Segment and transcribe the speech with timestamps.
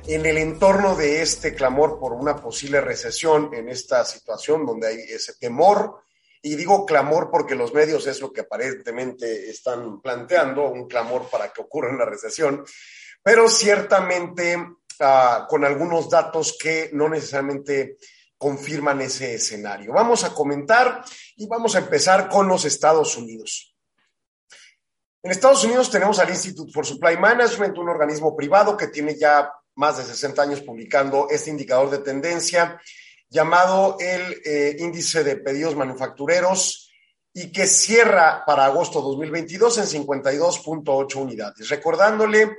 [0.08, 4.98] En el entorno de este clamor por una posible recesión, en esta situación donde hay
[5.02, 6.02] ese temor,
[6.42, 11.54] y digo clamor porque los medios es lo que aparentemente están planteando, un clamor para
[11.54, 12.66] que ocurra una recesión,
[13.24, 14.58] pero ciertamente
[15.00, 17.98] ah, con algunos datos que no necesariamente
[18.38, 19.94] confirman ese escenario.
[19.94, 21.04] Vamos a comentar
[21.38, 23.74] y vamos a empezar con los Estados Unidos.
[25.24, 29.50] En Estados Unidos tenemos al Institute for Supply Management, un organismo privado que tiene ya
[29.76, 32.80] más de 60 años publicando este indicador de tendencia
[33.30, 36.92] llamado el eh, índice de pedidos manufactureros
[37.34, 41.70] y que cierra para agosto 2022 en 52.8 unidades.
[41.70, 42.58] Recordándole,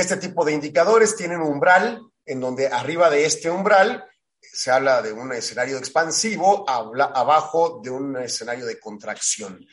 [0.00, 4.04] este tipo de indicadores tienen un umbral en donde arriba de este umbral
[4.40, 9.66] se habla de un escenario expansivo, habla abajo de un escenario de contracción.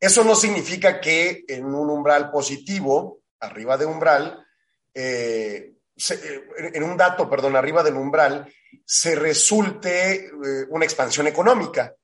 [0.00, 4.46] Eso no significa que en un umbral positivo, arriba de umbral,
[4.94, 5.74] eh,
[6.10, 6.44] eh,
[6.74, 8.50] en un dato, perdón, arriba del umbral,
[8.84, 10.30] se resulte eh,
[10.70, 11.94] una expansión económica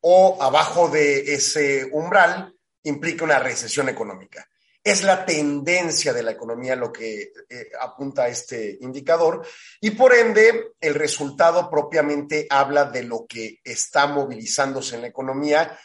[0.00, 2.54] o abajo de ese umbral
[2.84, 4.48] implica una recesión económica.
[4.88, 9.46] Es la tendencia de la economía lo que eh, apunta a este indicador
[9.82, 15.78] y por ende el resultado propiamente habla de lo que está movilizándose en la economía,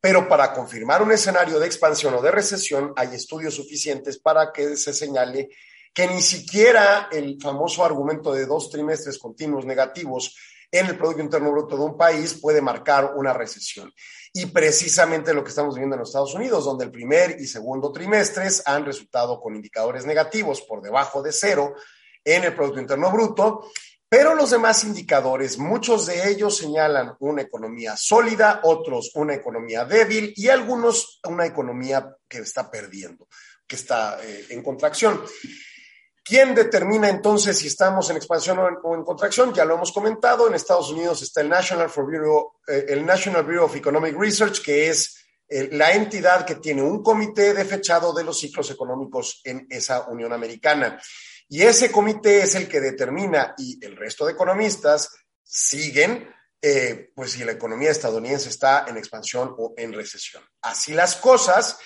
[0.00, 4.76] pero para confirmar un escenario de expansión o de recesión hay estudios suficientes para que
[4.76, 5.50] se señale
[5.94, 10.34] que ni siquiera el famoso argumento de dos trimestres continuos negativos
[10.70, 13.92] en el Producto Interno Bruto de un país puede marcar una recesión.
[14.32, 17.90] Y precisamente lo que estamos viendo en los Estados Unidos, donde el primer y segundo
[17.90, 21.74] trimestres han resultado con indicadores negativos por debajo de cero
[22.24, 23.70] en el Producto Interno Bruto,
[24.10, 30.32] pero los demás indicadores, muchos de ellos señalan una economía sólida, otros una economía débil
[30.34, 33.28] y algunos una economía que está perdiendo,
[33.66, 35.22] que está eh, en contracción.
[36.28, 39.54] ¿Quién determina entonces si estamos en expansión o en, o en, contracción?
[39.54, 40.46] Ya lo hemos comentado.
[40.46, 44.60] En Estados Unidos está el National, for Bureau, eh, el National Bureau of Economic Research,
[44.62, 49.40] que es eh, la entidad que tiene un comité de fechado de los ciclos económicos
[49.42, 51.00] en esa Unión Americana.
[51.48, 55.10] Y ese comité es el que determina, y el resto de economistas
[55.42, 56.28] siguen,
[56.60, 60.44] eh, pues si la economía estadounidense está en expansión o en recesión.
[60.60, 61.78] Así las cosas.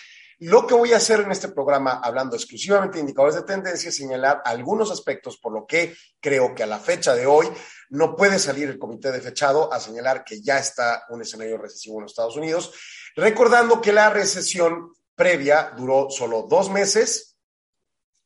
[0.44, 3.96] Lo que voy a hacer en este programa, hablando exclusivamente de indicadores de tendencia, es
[3.96, 7.46] señalar algunos aspectos, por lo que creo que a la fecha de hoy
[7.90, 11.98] no puede salir el comité de fechado a señalar que ya está un escenario recesivo
[11.98, 12.72] en los Estados Unidos,
[13.14, 17.36] recordando que la recesión previa duró solo dos meses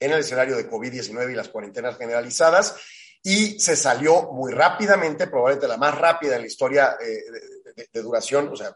[0.01, 2.77] en el escenario de COVID-19 y las cuarentenas generalizadas
[3.23, 7.89] y se salió muy rápidamente, probablemente la más rápida en la historia eh, de, de,
[7.93, 8.75] de, duración, o sea,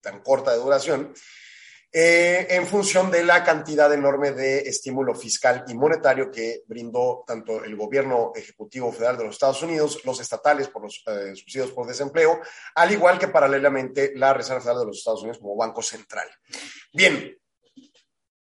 [0.00, 1.14] tan corta de duración,
[1.96, 7.62] eh, en función de la cantidad enorme de estímulo fiscal y monetario que brindó tanto
[7.62, 11.86] el gobierno ejecutivo federal de los Estados Unidos, los estatales por los eh, subsidios por
[11.86, 12.40] desempleo,
[12.74, 16.26] al igual que paralelamente la Reserva Federal de los Estados Unidos como Banco Central.
[16.92, 17.38] Bien,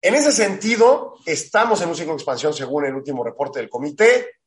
[0.02, 4.37] en ese sentido, estamos en un ciclo de expansión según el último reporte del comité.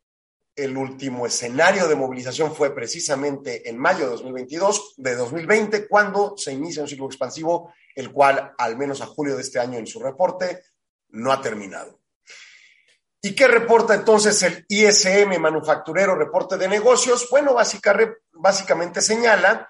[0.55, 6.51] El último escenario de movilización fue precisamente en mayo de 2022, de 2020, cuando se
[6.51, 9.99] inicia un ciclo expansivo, el cual, al menos a julio de este año en su
[9.99, 10.63] reporte,
[11.09, 12.01] no ha terminado.
[13.21, 17.27] ¿Y qué reporta entonces el ISM manufacturero reporte de negocios?
[17.29, 17.95] Bueno, básica,
[18.33, 19.69] básicamente señala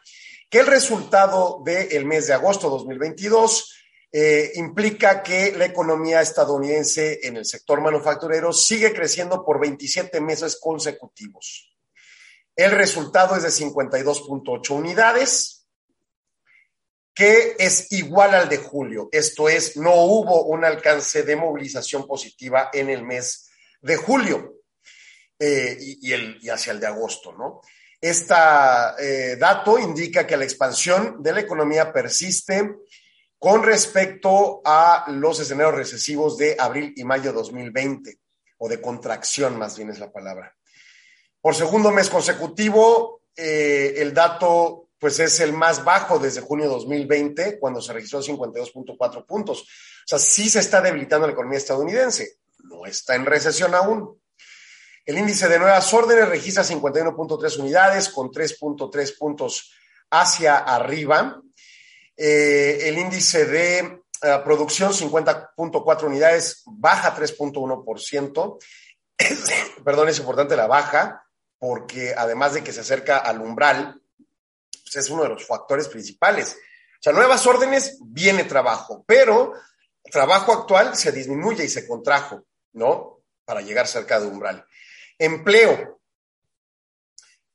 [0.49, 3.80] que el resultado del mes de agosto de 2022
[4.13, 10.59] eh, implica que la economía estadounidense en el sector manufacturero sigue creciendo por 27 meses
[10.59, 11.73] consecutivos.
[12.53, 15.65] El resultado es de 52.8 unidades,
[17.13, 19.07] que es igual al de julio.
[19.13, 23.49] Esto es, no hubo un alcance de movilización positiva en el mes
[23.81, 24.55] de julio
[25.39, 27.61] eh, y, hacia el de agosto, ¿no?
[28.01, 28.33] Este
[29.37, 32.75] dato indica que la expansión de la economía persiste
[33.41, 38.19] con respecto a los escenarios recesivos de abril y mayo de 2020,
[38.59, 40.55] o de contracción más bien es la palabra.
[41.41, 46.71] Por segundo mes consecutivo, eh, el dato pues es el más bajo desde junio de
[46.73, 49.61] 2020, cuando se registró 52.4 puntos.
[49.61, 49.65] O
[50.05, 52.35] sea, sí se está debilitando la economía estadounidense,
[52.65, 54.21] no está en recesión aún.
[55.03, 59.73] El índice de nuevas órdenes registra 51.3 unidades, con 3.3 puntos
[60.11, 61.41] hacia arriba
[62.23, 68.59] eh, el índice de uh, producción, 50.4 unidades, baja 3.1%.
[69.83, 71.25] Perdón, es importante la baja,
[71.57, 73.99] porque además de que se acerca al umbral,
[74.83, 76.57] pues es uno de los factores principales.
[76.57, 79.53] O sea, nuevas órdenes, viene trabajo, pero
[80.11, 83.23] trabajo actual se disminuye y se contrajo, ¿no?
[83.45, 84.63] Para llegar cerca de umbral.
[85.17, 86.00] Empleo,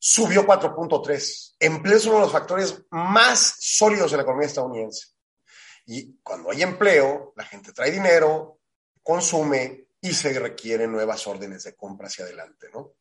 [0.09, 1.57] subió 4.3.
[1.59, 5.09] Empleo es uno de los factores más sólidos en la economía estadounidense.
[5.87, 8.61] Y cuando hay empleo, la gente trae dinero,
[9.03, 12.93] consume y se requieren nuevas órdenes de compra hacia adelante, ¿no?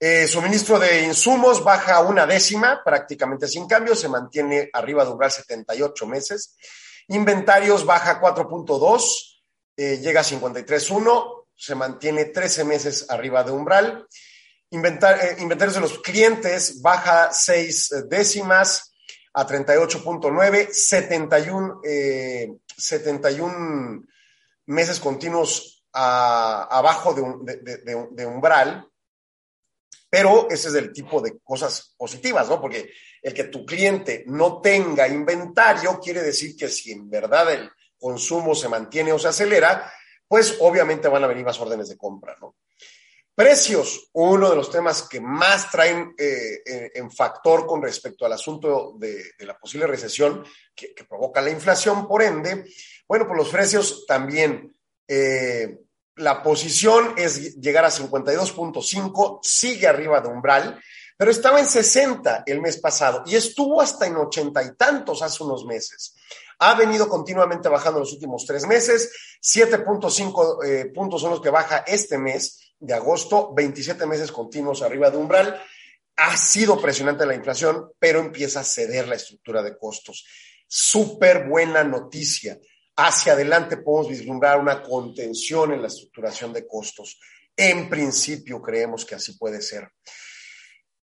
[0.00, 5.30] Eh, suministro de insumos baja una décima, prácticamente sin cambio, se mantiene arriba de umbral
[5.30, 6.56] 78 meses.
[7.08, 9.40] Inventarios baja 4.2,
[9.76, 14.08] eh, llega a 53.1, se mantiene 13 meses arriba de umbral.
[14.68, 18.92] Eh, inventarios de los clientes baja seis décimas
[19.32, 24.04] a 38.9, 71, eh, 71
[24.66, 28.86] meses continuos abajo de, un, de, umbral,
[30.10, 32.60] pero ese es el tipo de cosas positivas, ¿no?
[32.60, 32.90] Porque
[33.22, 38.54] el que tu cliente no tenga inventario quiere decir que si en verdad el consumo
[38.54, 39.90] se mantiene o se acelera,
[40.28, 42.56] pues obviamente van a venir más órdenes de compra, ¿no?
[43.36, 48.94] Precios, uno de los temas que más traen eh, en factor con respecto al asunto
[48.98, 50.42] de, la posible recesión
[50.74, 52.64] que, que, provoca la inflación, por ende,
[53.06, 54.74] bueno, pues los precios también,
[55.06, 55.80] eh,
[56.14, 60.80] la posición es llegar a 52.5, sigue arriba de umbral,
[61.18, 65.44] pero estaba en 60 el mes pasado y estuvo hasta en ochenta y tantos hace
[65.44, 66.14] unos meses.
[66.58, 69.10] Ha venido continuamente bajando en los últimos tres meses,
[69.42, 75.10] 7.5 eh, puntos son los que baja este mes de agosto, 27 meses continuos arriba
[75.10, 75.62] de umbral.
[76.16, 80.26] Ha sido presionante la inflación, pero empieza a ceder la estructura de costos.
[80.66, 82.58] Súper buena noticia.
[82.96, 87.18] Hacia adelante podemos vislumbrar una contención en la estructuración de costos.
[87.54, 89.90] En principio creemos que así puede ser.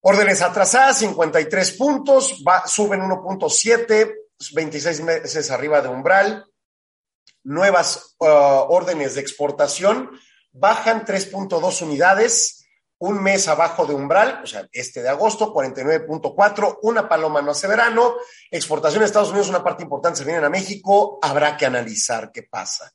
[0.01, 4.15] Órdenes atrasadas, 53 puntos, va, suben 1.7,
[4.53, 6.45] 26 meses arriba de umbral.
[7.43, 10.11] Nuevas uh, órdenes de exportación,
[10.51, 12.65] bajan 3.2 unidades,
[12.99, 17.67] un mes abajo de umbral, o sea, este de agosto, 49.4, una paloma no hace
[17.67, 18.15] verano,
[18.51, 22.43] exportación a Estados Unidos, una parte importante se vienen a México, habrá que analizar qué
[22.43, 22.91] pasa.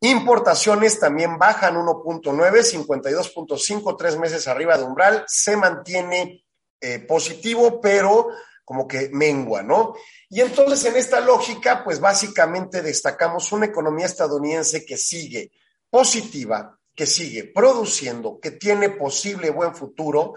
[0.00, 6.42] Importaciones también bajan 1.9, 52.5, tres meses arriba de umbral, se mantiene
[6.80, 8.28] eh, positivo, pero
[8.70, 9.96] como que mengua, ¿no?
[10.28, 15.50] Y entonces en esta lógica, pues básicamente destacamos una economía estadounidense que sigue
[15.90, 20.34] positiva, que sigue produciendo, que tiene posible buen futuro,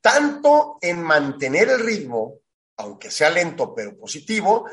[0.00, 2.34] tanto en mantener el ritmo,
[2.76, 4.66] aunque sea lento pero positivo,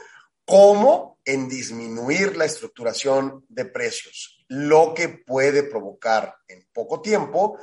[0.46, 7.58] como en disminuir la estructuración de precios, lo que puede provocar en poco tiempo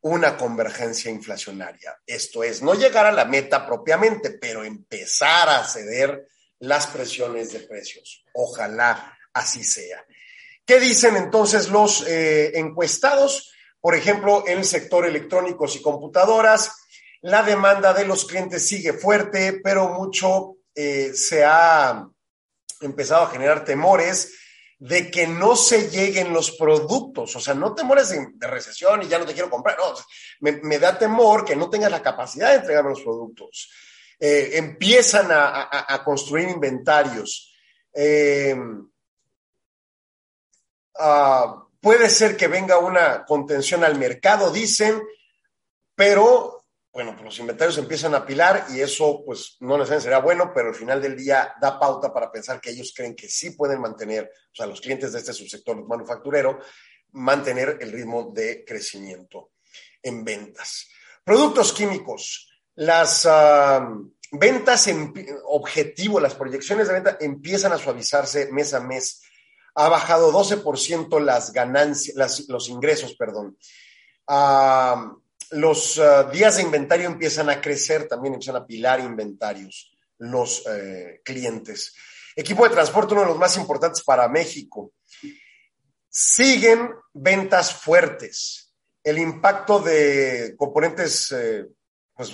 [0.00, 1.96] una convergencia inflacionaria.
[2.06, 6.28] Esto es, no llegar a la meta propiamente, pero empezar a ceder
[6.60, 8.24] las presiones de precios.
[8.34, 10.04] Ojalá así sea.
[10.64, 13.52] ¿Qué dicen entonces los eh, encuestados?
[13.80, 16.72] Por ejemplo, en el sector electrónicos y computadoras,
[17.20, 22.08] la demanda de los clientes sigue fuerte, pero mucho eh, se ha
[22.80, 24.37] empezado a generar temores
[24.78, 29.18] de que no se lleguen los productos, o sea, no temores de, recesión y ya
[29.18, 29.94] no te quiero comprar, no,
[30.40, 33.70] me, da temor que no tengas la capacidad de entregar los productos.
[34.20, 37.52] Eh, empiezan a, construir inventarios.
[37.92, 38.56] Eh,
[40.98, 45.02] ah, puede ser que venga una contención al mercado, dicen,
[45.94, 46.57] pero
[46.92, 50.68] bueno, pues los inventarios empiezan a apilar y eso pues no necesariamente será bueno, pero
[50.68, 54.24] al final del día da pauta para pensar que ellos creen que sí pueden mantener,
[54.24, 56.58] o sea, los clientes de este subsector manufacturero,
[57.12, 59.52] mantener el ritmo de crecimiento
[60.02, 60.88] en ventas.
[61.22, 62.50] Productos químicos.
[62.76, 63.28] Las
[64.30, 65.12] ventas en
[65.46, 69.22] objetivo, las proyecciones de venta empiezan a suavizarse mes a mes.
[69.74, 73.56] Ha bajado 12% las ganancias, los ingresos, perdón
[75.50, 81.20] los ah, días de inventario empiezan a crecer, también empiezan a pilar inventarios los eh,
[81.24, 81.94] clientes.
[82.34, 84.92] Equipo de transporte, uno de los más importantes para México.
[86.08, 88.74] Siguen ventas fuertes.
[89.02, 91.66] El impacto de componentes, eh,
[92.14, 92.32] pues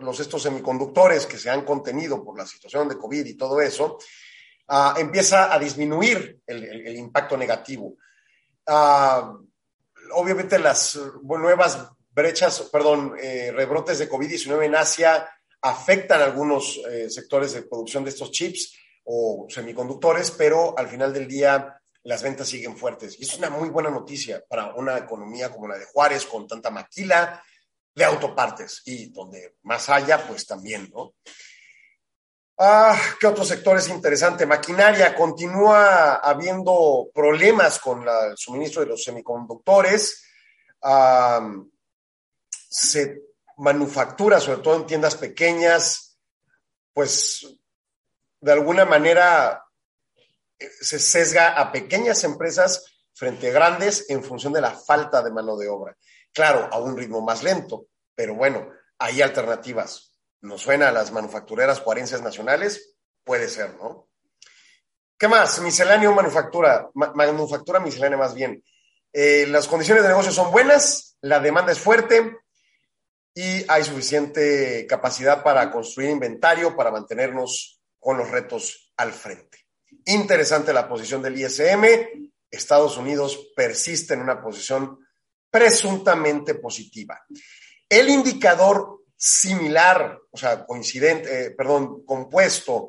[0.00, 3.98] los estos semiconductores que se han contenido por la situación de COVID y todo eso,
[4.68, 7.96] ah, empieza a disminuir el, impacto negativo.
[8.66, 9.34] Ah,
[10.14, 15.28] obviamente las nuevas brechas, perdón, eh, rebrotes de COVID-19 en Asia
[15.62, 21.28] afectan algunos eh, sectores de producción de estos chips o semiconductores, pero al final del
[21.28, 23.18] día las ventas siguen fuertes.
[23.18, 26.70] Y es una muy buena noticia para una economía como la de Juárez, con tanta
[26.70, 27.42] maquila
[27.94, 31.14] de autopartes y donde más haya, pues también, ¿no?
[32.58, 34.46] Ah, ¿Qué otro sector es interesante?
[34.46, 35.14] Maquinaria.
[35.14, 40.24] Continúa habiendo problemas con el suministro de los semiconductores.
[40.82, 41.40] Ah,
[42.72, 43.22] se
[43.58, 46.18] manufactura, sobre todo en tiendas pequeñas,
[46.94, 47.46] pues
[48.40, 49.62] de alguna manera
[50.58, 55.30] eh, se sesga a pequeñas empresas frente a grandes en función de la falta de
[55.30, 55.96] mano de obra.
[56.32, 60.18] Claro, a un ritmo más lento, pero bueno, hay alternativas.
[60.40, 62.96] ¿Nos suena a las manufactureras juarenses nacionales?
[63.22, 64.08] Puede ser, ¿no?
[65.18, 65.60] ¿Qué más?
[65.60, 68.64] Misceláneo manufactura, manufactura miscelánea más bien.
[69.12, 72.41] Eh, las condiciones de negocio son buenas, la demanda es fuerte,
[73.34, 79.58] y hay suficiente capacidad para construir inventario para mantenernos con los retos al frente.
[80.06, 81.84] Interesante la posición del ISM.
[82.50, 84.98] Estados Unidos persiste en una posición
[85.50, 87.22] presuntamente positiva.
[87.88, 92.88] El indicador similar, o sea, coincidente, eh, perdón, compuesto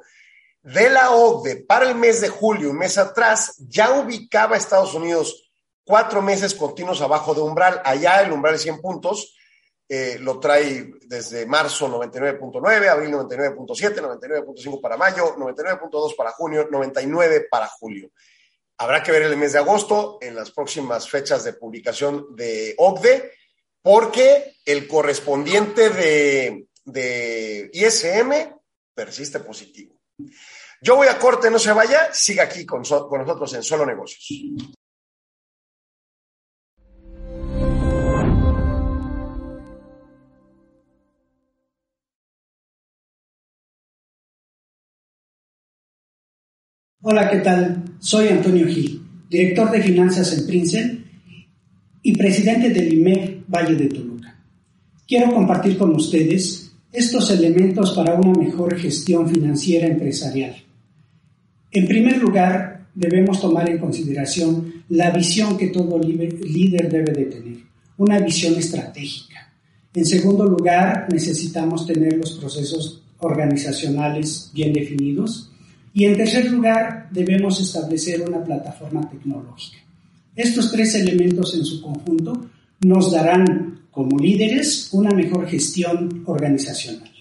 [0.62, 4.94] de la OCDE para el mes de julio, un mes atrás, ya ubicaba a Estados
[4.94, 5.52] Unidos
[5.86, 7.82] cuatro meses continuos abajo de umbral.
[7.86, 9.36] Allá el umbral es 100 puntos
[9.88, 17.48] eh, lo trae desde marzo 99.9, abril 99.7, 99.5 para mayo, 99.2 para junio, 99
[17.50, 18.12] para julio.
[18.78, 23.32] Habrá que ver el mes de agosto en las próximas fechas de publicación de OCDE,
[23.82, 28.32] porque el correspondiente de, de ISM
[28.94, 29.96] persiste positivo.
[30.82, 34.28] Yo voy a corte, no se vaya, siga aquí con, con nosotros en Solo Negocios.
[47.06, 47.84] Hola, ¿qué tal?
[48.00, 51.06] Soy Antonio Gil, director de finanzas en Princen
[52.02, 54.40] y presidente del IMEC Valle de Toluca.
[55.06, 60.56] Quiero compartir con ustedes estos elementos para una mejor gestión financiera empresarial.
[61.72, 67.58] En primer lugar, debemos tomar en consideración la visión que todo líder debe de tener,
[67.98, 69.52] una visión estratégica.
[69.94, 75.50] En segundo lugar, necesitamos tener los procesos organizacionales bien definidos
[75.94, 79.78] y en tercer lugar, debemos establecer una plataforma tecnológica.
[80.36, 82.50] Estos tres elementos en su conjunto
[82.82, 87.12] nos darán como líderes una mejor gestión organizacional.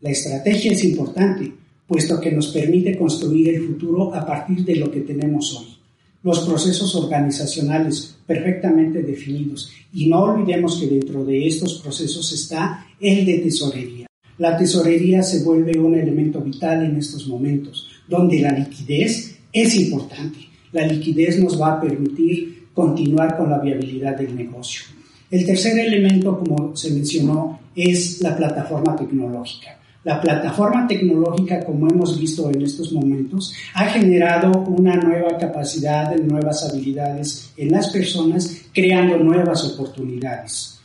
[0.00, 1.52] La estrategia es importante,
[1.86, 5.76] puesto que nos permite construir el futuro a partir de lo que tenemos hoy.
[6.22, 13.26] Los procesos organizacionales perfectamente definidos y no olvidemos que dentro de estos procesos está el
[13.26, 14.06] de tesorería.
[14.38, 20.38] La tesorería se vuelve un elemento vital en estos momentos donde la liquidez es importante.
[20.72, 24.84] La liquidez nos va a permitir continuar con la viabilidad del negocio.
[25.30, 29.78] El tercer elemento, como se mencionó, es la plataforma tecnológica.
[30.04, 36.68] La plataforma tecnológica, como hemos visto en estos momentos, ha generado una nueva capacidad, nuevas
[36.68, 40.78] habilidades en las personas, creando nuevas oportunidades.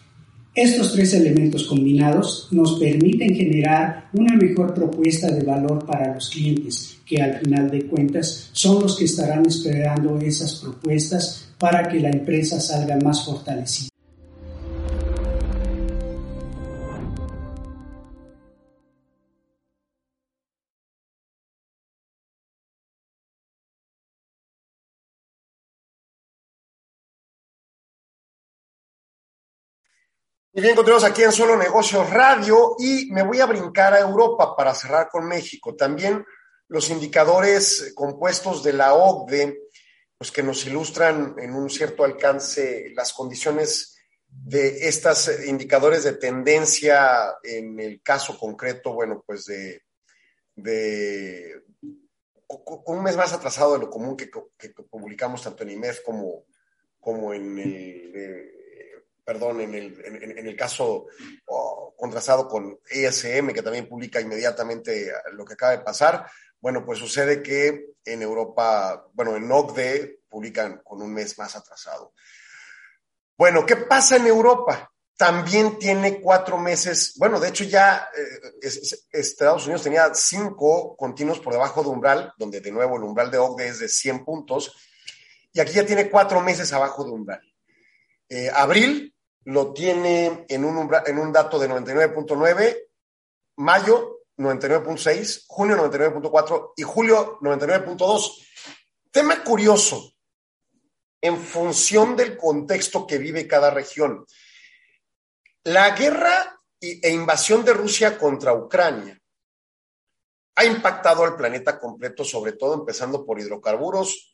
[0.56, 6.99] Estos tres elementos combinados nos permiten generar una mejor propuesta de valor para los clientes,
[7.10, 12.12] que al final de cuentas son los que estarán esperando esas propuestas para que la
[12.12, 13.89] empresa salga más fortalecida.
[30.51, 34.56] Y bien, continuamos aquí en Solo Negocios Radio y me voy a brincar a Europa
[34.56, 35.74] para cerrar con México.
[35.74, 36.24] También
[36.70, 39.60] los indicadores compuestos de la OCDE,
[40.18, 43.98] pues que nos ilustran en un cierto alcance las condiciones
[44.28, 49.82] de estos indicadores de tendencia en el caso concreto, bueno, pues de,
[52.86, 54.30] un mes más atrasado de lo común que,
[54.90, 56.46] publicamos tanto en IMEF como,
[57.00, 58.12] como en el...
[58.16, 58.56] Eh,
[59.26, 61.06] perdón, en el, en el caso
[61.46, 66.26] oh, contrastado con ESM, que también publica inmediatamente lo que acaba de pasar,
[66.62, 72.13] bueno, pues sucede que en Europa, bueno, en OCDE publican con un mes más atrasado.
[73.38, 74.92] Bueno, ¿qué pasa en Europa?
[75.16, 78.70] También tiene cuatro meses, bueno, de hecho ya eh,
[79.12, 83.38] Estados Unidos tenía cinco continuos por debajo de umbral, donde de nuevo el umbral de
[83.38, 84.75] OCDE es de 100 puntos,
[85.51, 87.42] y aquí ya tiene cuatro meses abajo de umbral.
[88.30, 89.13] Eh, abril
[89.46, 92.78] lo tiene en un, en un dato de 99.9,
[93.58, 98.48] mayo 99.6, junio 99.4 y julio 99.2.
[99.12, 100.13] Tema curioso,
[101.22, 104.25] en función del contexto que vive cada región.
[105.63, 109.20] La guerra e invasión de Rusia contra Ucrania
[110.55, 114.33] ha impactado al planeta completo, sobre todo empezando por hidrocarburos,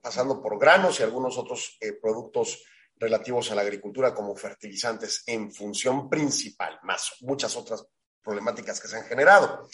[0.00, 2.64] pasando por granos y algunos otros eh, productos
[2.96, 7.86] relativos a la agricultura como fertilizantes en función principal, más muchas otras
[8.24, 9.68] problemáticas que se han generado.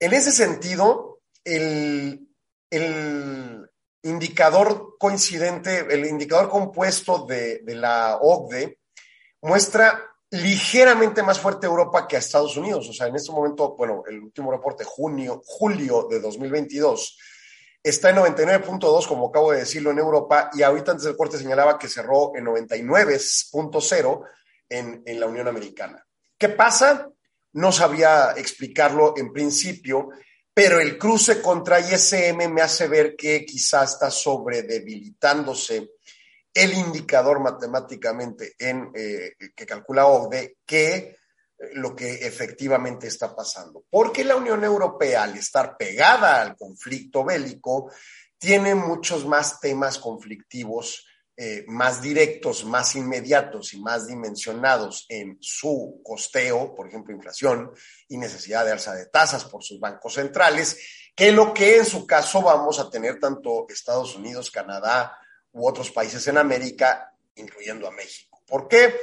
[0.00, 2.28] En ese sentido, el,
[2.70, 3.70] el
[4.02, 8.78] indicador coincidente, el indicador compuesto de, de, la OCDE
[9.42, 12.88] muestra ligeramente más fuerte Europa que a Estados Unidos.
[12.88, 17.18] O sea, en este momento, bueno, el último reporte, junio, julio de 2022,
[17.82, 21.78] está en 99.2, como acabo de decirlo, en Europa, y ahorita antes del corte señalaba
[21.78, 24.24] que cerró en 99.0
[24.68, 26.04] en, en la Unión Americana.
[26.38, 27.08] ¿Qué pasa?
[27.54, 30.08] No sabía explicarlo en principio,
[30.54, 35.90] pero el cruce contra ISM me hace ver que quizá está sobredebilitándose
[36.54, 41.16] el indicador matemáticamente en, eh, que calcula OCDE que
[41.74, 43.84] lo que efectivamente está pasando.
[43.88, 47.90] Porque la Unión Europea, al estar pegada al conflicto bélico,
[48.38, 51.06] tiene muchos más temas conflictivos,
[51.44, 57.72] eh, más directos, más inmediatos y más dimensionados en su costeo, por ejemplo, inflación
[58.06, 60.78] y necesidad de alza de tasas por sus bancos centrales,
[61.16, 65.18] que lo que en su caso vamos a tener tanto Estados Unidos, Canadá
[65.50, 68.40] u otros países en América, incluyendo a México.
[68.46, 68.94] ¿Por qué?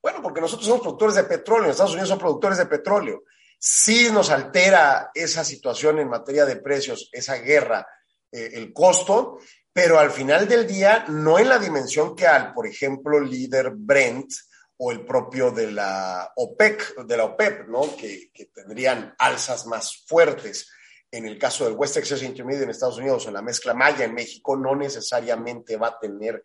[0.00, 3.24] Bueno, porque nosotros somos productores de petróleo, Estados Unidos son productores de petróleo.
[3.58, 7.86] Sí nos altera esa situación en materia de precios, esa guerra,
[8.30, 9.40] eh, el costo,
[9.72, 14.30] pero al final del día no en la dimensión que al, por ejemplo, líder Brent
[14.76, 17.96] o el propio de la OPEC, de la OPEP, ¿no?
[17.96, 20.68] Que, tendrían alzas más fuertes.
[21.10, 24.14] En el caso del West Texas Intermediate en Estados Unidos en la mezcla Maya en
[24.14, 26.42] México, no necesariamente va a tener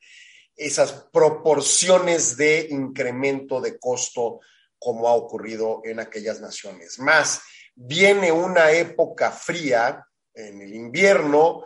[0.56, 4.40] esas proporciones de incremento de costo
[4.80, 7.00] como ha ocurrido en aquellas naciones.
[7.00, 7.42] Más,
[7.76, 11.64] viene una época fría en el invierno,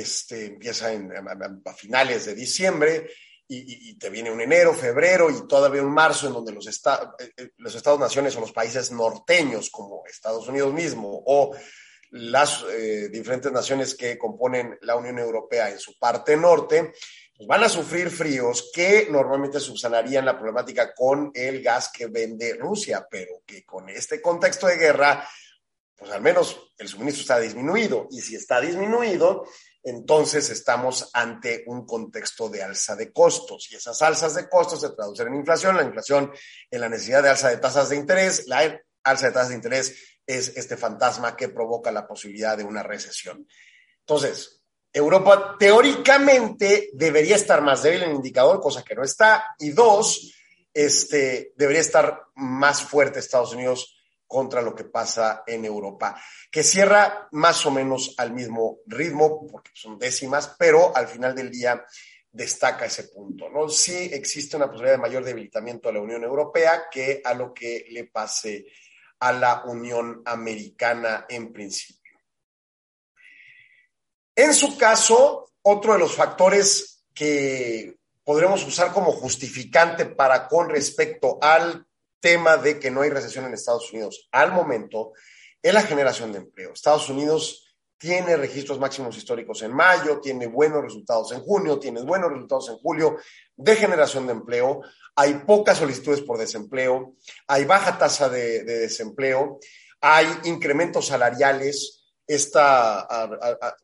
[0.00, 3.10] este, empieza a, finales de diciembre
[3.46, 7.30] y, y, te viene un enero, febrero y todavía un marzo en donde los, eh,
[7.36, 11.54] eh, los estados-naciones o los países norteños como Estados Unidos mismo o
[12.10, 16.92] las eh, diferentes naciones que componen la Unión Europea en su parte norte,
[17.36, 22.54] pues van a sufrir fríos que normalmente subsanarían la problemática con el gas que vende
[22.54, 25.28] Rusia, pero que con este contexto de guerra,
[25.96, 28.06] pues al menos el suministro está disminuido.
[28.10, 29.44] Y si está disminuido,
[29.84, 33.70] entonces estamos ante un contexto de alza de costos.
[33.70, 36.32] Y esas alzas de costos se traducen en inflación, la inflación
[36.70, 39.94] en la necesidad de alza de tasas de interés, la alza de tasas de interés
[40.26, 43.46] es este fantasma que provoca la posibilidad de una recesión.
[44.00, 49.44] Entonces, Europa teóricamente debería estar más débil en el indicador, cosa que no está.
[49.58, 50.32] Y dos,
[50.72, 53.93] este, debería estar más fuerte Estados Unidos
[54.34, 56.20] contra lo que pasa en Europa,
[56.50, 61.52] que cierra más o menos al mismo ritmo, porque son décimas, pero al final del
[61.52, 61.84] día
[62.32, 63.68] destaca ese punto, ¿no?
[63.68, 67.86] Sí existe una posibilidad de mayor debilitamiento a la Unión Europea que a lo que
[67.90, 68.66] le pase
[69.20, 72.18] a la Unión Americana en principio.
[74.34, 81.38] En su caso, otro de los factores que podremos usar como justificante para con respecto
[81.40, 81.86] al
[82.24, 85.12] tema de que no hay recesión en Estados Unidos al momento
[85.62, 86.72] es la generación de empleo.
[86.72, 92.30] Estados Unidos tiene registros máximos históricos en mayo, tiene buenos resultados en junio, tiene buenos
[92.30, 93.18] resultados en julio
[93.54, 94.80] de generación de empleo,
[95.14, 97.12] hay pocas solicitudes por desempleo,
[97.46, 99.58] hay baja tasa de, desempleo,
[100.00, 102.58] hay incrementos salariales, este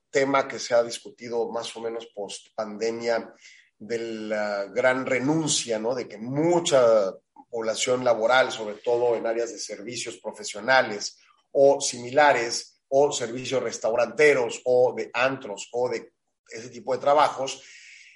[0.09, 3.35] tema que se ha discutido más o menos post pandemia
[3.79, 5.94] de la gran renuncia, ¿no?
[5.94, 7.12] De que mucha
[7.50, 11.18] población laboral, sobre todo en áreas de servicios profesionales
[11.52, 16.12] o similares, o servicios restauranteros, o de antros, o de
[16.48, 17.62] ese tipo de trabajos,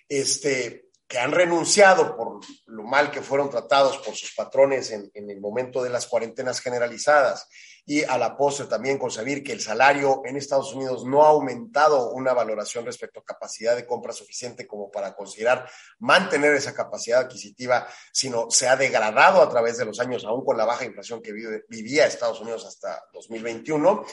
[0.09, 5.40] este, que han renunciado por lo mal que fueron tratados por sus patrones en, el
[5.40, 7.48] momento de las cuarentenas generalizadas
[7.87, 12.11] y a la postre también concebir que el salario en Estados Unidos no ha aumentado
[12.11, 17.87] una valoración respecto a capacidad de compra suficiente como para considerar mantener esa capacidad adquisitiva,
[18.12, 21.33] sino se ha degradado a través de los años, aún con la baja inflación que
[21.68, 24.05] vivía Estados Unidos hasta 2021.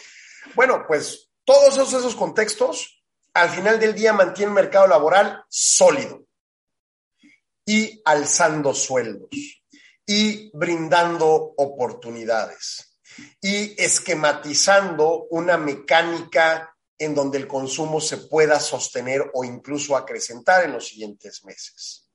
[0.53, 6.27] Bueno, pues todos esos, esos contextos al final del día mantienen un mercado laboral sólido
[7.65, 9.29] y alzando sueldos
[10.05, 12.97] y brindando oportunidades
[13.41, 20.73] y esquematizando una mecánica en donde el consumo se pueda sostener o incluso acrecentar en
[20.73, 22.07] los siguientes meses.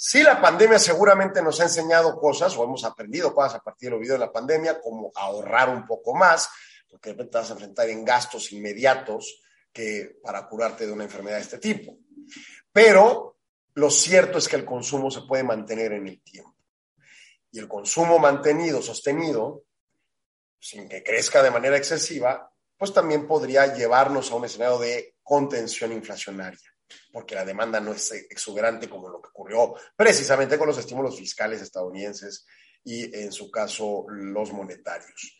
[0.00, 3.90] Sí, la pandemia seguramente nos ha enseñado cosas o hemos aprendido cosas a partir de
[3.90, 6.48] lo vivido de la pandemia, como ahorrar un poco más,
[6.88, 11.04] porque de repente te vas a enfrentar en gastos inmediatos que para curarte de una
[11.04, 11.98] enfermedad de este tipo.
[12.72, 13.37] Pero
[13.78, 16.52] lo cierto es que el consumo se puede mantener en el tiempo.
[17.52, 19.66] Y el consumo mantenido, sostenido,
[20.58, 25.92] sin que crezca de manera excesiva, pues también podría llevarnos a un escenario de contención
[25.92, 26.74] inflacionaria,
[27.12, 31.62] porque la demanda no es exuberante como lo que ocurrió precisamente con los estímulos fiscales
[31.62, 32.46] estadounidenses
[32.82, 35.37] y en su caso los monetarios.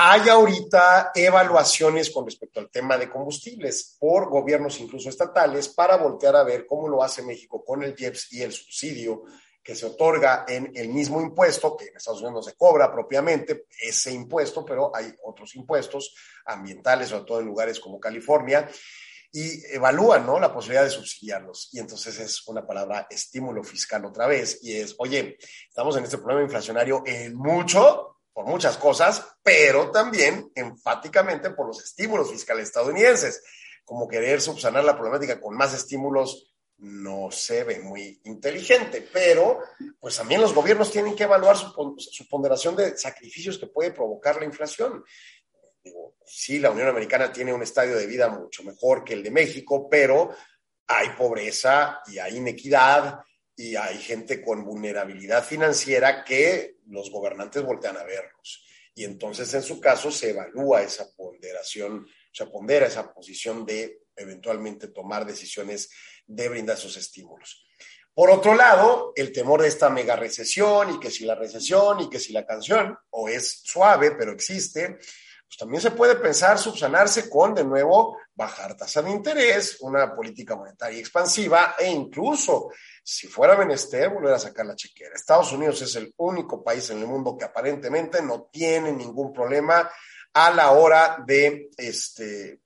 [0.00, 6.36] Hay ahorita evaluaciones con respecto al tema de combustibles por gobiernos incluso estatales para voltear
[6.36, 9.24] a ver cómo lo hace México con el IEPS y el subsidio
[9.60, 14.12] que se otorga en el mismo impuesto, que en Estados Unidos se cobra propiamente ese
[14.12, 18.70] impuesto, pero hay otros impuestos ambientales, sobre todo en lugares como California,
[19.32, 21.70] y evalúan la posibilidad de subsidiarlos.
[21.72, 26.18] Y entonces es una palabra estímulo fiscal otra vez, y es, oye, estamos en este
[26.18, 33.42] problema inflacionario en mucho, por muchas cosas, pero también enfáticamente por los estímulos fiscales estadounidenses,
[33.84, 39.58] como querer subsanar la problemática con más estímulos no se ve muy inteligente, pero
[39.98, 44.44] pues también los gobiernos tienen que evaluar su, ponderación de sacrificios que puede provocar la
[44.44, 45.02] inflación.
[46.24, 49.88] Sí, la Unión Americana tiene un estadio de vida mucho mejor que el de México,
[49.90, 50.30] pero
[50.86, 53.18] hay pobreza y hay inequidad
[53.56, 58.64] y hay gente con vulnerabilidad financiera que los gobernantes voltean a verlos.
[58.94, 64.88] Y entonces, en su caso, se evalúa esa ponderación, se pondera esa posición de eventualmente
[64.88, 65.90] tomar decisiones
[66.26, 67.64] de brindar esos estímulos.
[68.12, 72.10] Por otro lado, el temor de esta mega recesión y que si la recesión y
[72.10, 74.98] que si la canción o es suave, pero existe,
[75.48, 80.54] pues también se puede pensar subsanarse con, de nuevo, bajar tasa de interés, una política
[80.54, 82.68] monetaria expansiva e incluso,
[83.02, 85.14] si fuera menester, volver a sacar la chequera.
[85.14, 89.90] Estados Unidos es el único país en el mundo que aparentemente no tiene ningún problema
[90.34, 92.60] a la hora de este,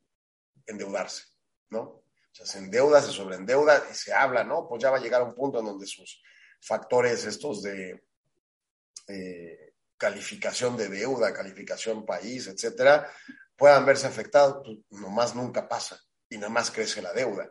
[0.67, 1.27] endeudarse,
[1.71, 1.83] ¿no?
[1.83, 4.67] O sea, se endeuda, se sobreendeuda y se habla, ¿no?
[4.69, 6.21] Pues ya va a llegar a un punto en donde sus
[6.61, 8.03] factores estos de
[9.07, 9.72] eh,
[10.03, 13.09] calificación de deuda, calificación país, etcétera,
[13.57, 15.97] puedan verse afectados, pues nomás nunca pasa
[16.29, 17.49] y nada más crece la deuda.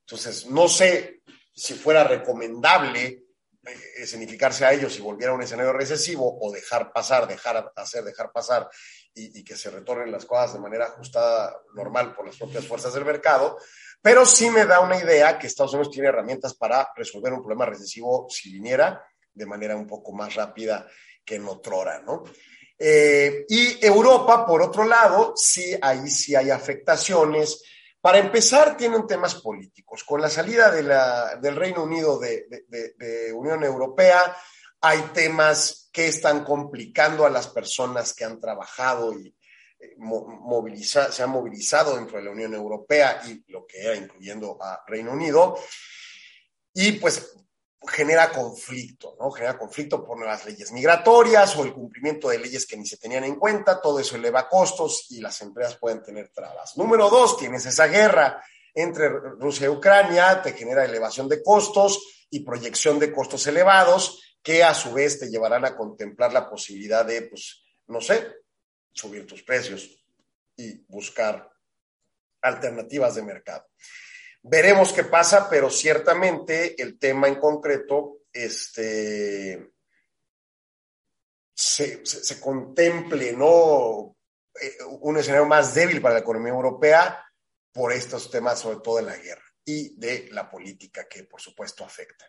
[0.00, 1.22] Entonces, no sé
[1.54, 6.92] si fuera recomendable eh, escenificarse a ellos si volviera a un escenario recesivo o dejar
[6.92, 8.68] pasar, dejar hacer, dejar pasar
[9.14, 12.94] y, y, que se retornen las cosas de manera ajustada, normal por las propias fuerzas
[12.94, 13.58] del mercado,
[14.00, 17.66] pero sí me da una idea que Estados Unidos tiene herramientas para resolver un problema
[17.66, 20.84] recesivo si viniera de manera un poco más rápida
[21.24, 22.24] que en otrora, ¿no?
[22.84, 27.62] Eh, y Europa, por otro lado, sí, ahí sí hay afectaciones.
[28.00, 30.02] Para empezar, tienen temas políticos.
[30.02, 34.36] Con la salida de la, del Reino Unido de, Unión Europea,
[34.80, 39.28] hay temas que están complicando a las personas que han trabajado y
[39.78, 44.58] eh, moviliza, se han movilizado dentro de la Unión Europea y lo que era incluyendo
[44.60, 45.56] a Reino Unido.
[46.74, 47.32] Y pues
[47.88, 49.30] genera conflicto, ¿no?
[49.30, 53.24] Genera conflicto por nuevas leyes migratorias o el cumplimiento de leyes que ni se tenían
[53.24, 56.76] en cuenta, todo eso eleva costos y las empresas pueden tener trabas.
[56.76, 58.42] Número dos, tienes esa guerra
[58.74, 64.64] entre Rusia y Ucrania, te genera elevación de costos y proyección de costos elevados que
[64.64, 68.34] a su vez te llevarán a contemplar la posibilidad de, pues, no sé,
[68.92, 69.88] subir tus precios
[70.56, 71.50] y buscar
[72.40, 73.66] alternativas de mercado.
[74.42, 79.72] Veremos qué pasa, pero ciertamente el tema en concreto este,
[81.54, 84.16] se, se, contemple ¿no?
[84.60, 87.24] Eh, un escenario más débil para la economía europea
[87.72, 91.84] por estos temas, sobre todo de la guerra y de la política que por supuesto
[91.84, 92.26] afecta.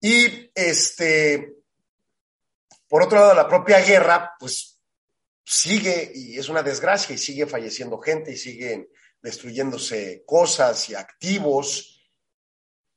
[0.00, 1.56] Y este,
[2.88, 4.80] por otro lado, la propia guerra, pues
[5.44, 8.88] sigue y es una desgracia y sigue falleciendo gente y siguen
[9.26, 12.00] destruyéndose cosas y activos,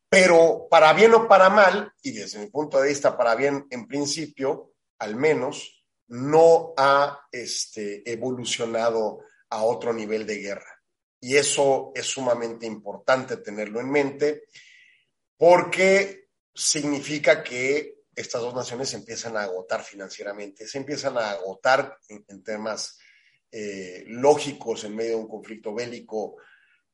[0.08, 3.88] pero para bien o para mal, y desde mi punto de vista para bien en
[3.88, 10.84] principio, al menos, no ha este, evolucionado a otro nivel de guerra.
[11.20, 14.44] Y eso es sumamente importante tenerlo en mente
[15.36, 21.98] porque significa que estas dos naciones se empiezan a agotar financieramente, se empiezan a agotar
[22.08, 23.00] en temas
[23.52, 26.38] eh, lógicos en medio de un conflicto bélico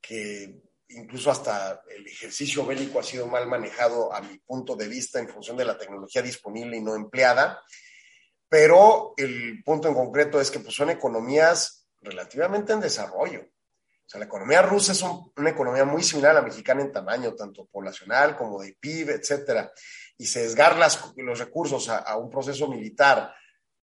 [0.01, 5.19] que incluso hasta el ejercicio bélico ha sido mal manejado a mi punto de vista
[5.19, 7.61] en función de la tecnología disponible y no empleada.
[8.47, 13.41] Pero el punto en concreto es que pues, son economías relativamente en desarrollo.
[13.41, 17.33] O sea, la economía rusa es una economía muy similar a la mexicana en tamaño,
[17.33, 19.71] tanto poblacional como de PIB, etcétera.
[20.17, 20.87] Y se desgarra
[21.17, 23.33] los recursos a, a un proceso militar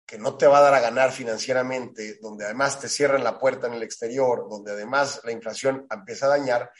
[0.09, 3.67] que no te va a dar a ganar financieramente, donde además te cierran la puerta
[3.67, 6.71] en el exterior, donde además la inflación empieza a dañar,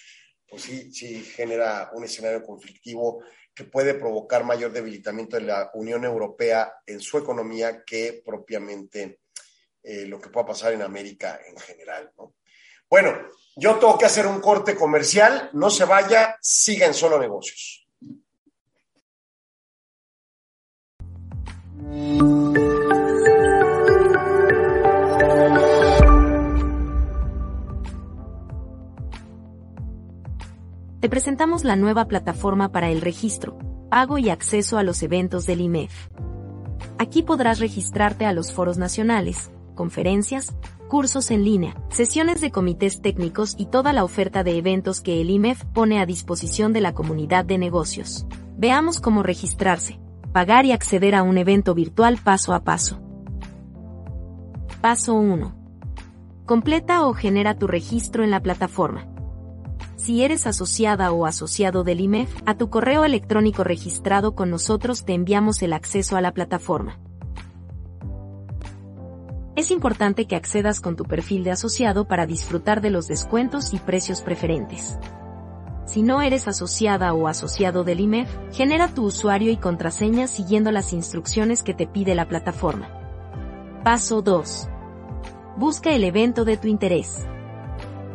[0.48, 6.06] pues sí, sí genera un escenario conflictivo que puede provocar mayor debilitamiento de la Unión
[6.06, 9.20] Europea en su economía que propiamente
[9.84, 12.12] eh, lo que pueda pasar en América en general.
[12.18, 12.34] ¿no?
[12.90, 13.16] Bueno,
[13.56, 17.86] yo tengo que hacer un corte comercial, no se vaya, siga en solo negocios.
[31.00, 33.58] Te presentamos la nueva plataforma para el registro,
[33.90, 36.10] pago y acceso a los eventos del IMEF.
[36.98, 40.54] Aquí podrás registrarte a los foros nacionales, conferencias,
[40.90, 45.30] cursos en línea, sesiones de comités técnicos y toda la oferta de eventos que el
[45.30, 48.26] IMEF pone a disposición de la comunidad de negocios.
[48.58, 50.02] Veamos cómo registrarse,
[50.34, 53.00] pagar y acceder a un evento virtual paso a paso.
[54.82, 55.56] Paso 1.
[56.46, 59.08] Completa o genera tu registro en la plataforma.
[60.00, 65.14] Si eres asociada o asociado del IMEF, a tu correo electrónico registrado con nosotros te
[65.14, 66.98] enviamos el acceso a la plataforma.
[69.58, 73.78] Es importante que accedas con tu perfil de asociado para disfrutar de los descuentos y
[73.78, 74.98] precios preferentes.
[75.86, 80.94] Si no eres asociada o asociado del IMEF, genera tu usuario y contraseña siguiendo las
[80.94, 82.88] instrucciones que te pide la plataforma.
[83.84, 84.70] Paso 2.
[85.58, 87.28] Busca el evento de tu interés.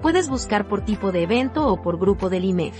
[0.04, 2.76] Puedes buscar por tipo de evento o por grupo del IMEF.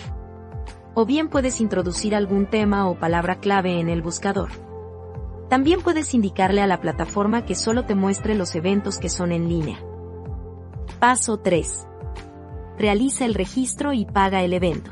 [0.92, 4.50] O bien puedes introducir algún tema o palabra clave en el buscador.
[5.48, 9.48] También puedes indicarle a la plataforma que solo te muestre los eventos que son en
[9.48, 9.78] línea.
[11.00, 11.86] Paso 3.
[12.76, 14.90] Realiza el registro y paga el evento.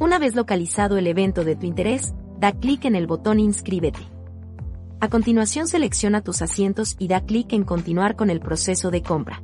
[0.00, 4.00] Una vez localizado el evento de tu interés, da clic en el botón Inscríbete.
[5.00, 9.42] A continuación selecciona tus asientos y da clic en Continuar con el proceso de compra.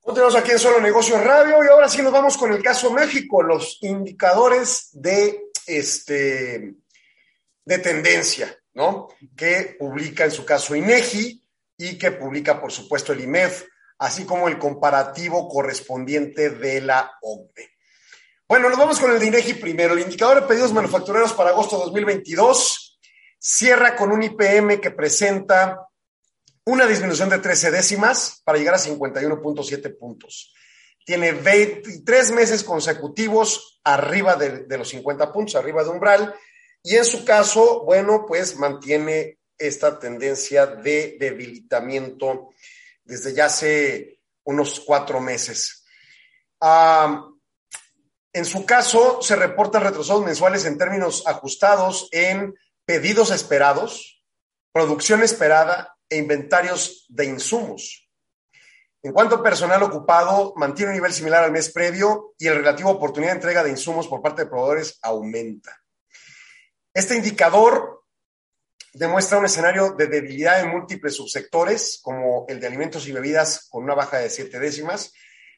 [0.05, 3.41] Continuamos aquí en Solo Negocios Radio y ahora sí nos vamos con el caso México,
[3.41, 6.75] los indicadores de, este,
[7.65, 9.07] de tendencia, ¿no?
[9.37, 11.41] Que publica en su caso INEGI
[11.77, 13.65] y que publica, por supuesto, el IMEF,
[13.99, 17.71] así como el comparativo correspondiente de la OCDE.
[18.49, 19.95] Bueno, nos vamos con el de INEGI primero.
[19.95, 22.99] El indicador de pedidos manufactureros para agosto de 2022
[23.38, 25.79] cierra con un IPM que presenta
[26.64, 30.55] una disminución de 13 décimas para llegar a 51.7 puntos.
[31.05, 36.35] Tiene 23 meses consecutivos arriba de, los 50 puntos, arriba de umbral,
[36.85, 42.51] y en su caso, bueno, pues mantiene esta tendencia de debilitamiento
[43.05, 45.85] desde ya hace unos cuatro meses.
[48.33, 54.25] En su caso, se reportan retrocesos mensuales en términos ajustados en pedidos esperados,
[54.72, 58.09] producción esperada e inventarios de insumos.
[59.03, 62.90] En cuanto a personal ocupado, mantiene un nivel similar al mes previo y el relativo
[62.90, 65.81] oportunidad de entrega de insumos por parte de proveedores aumenta.
[66.94, 68.05] Este indicador
[68.92, 73.83] demuestra un escenario de debilidad en múltiples subsectores, como el de alimentos y bebidas con
[73.85, 75.12] una baja de 7 décimas,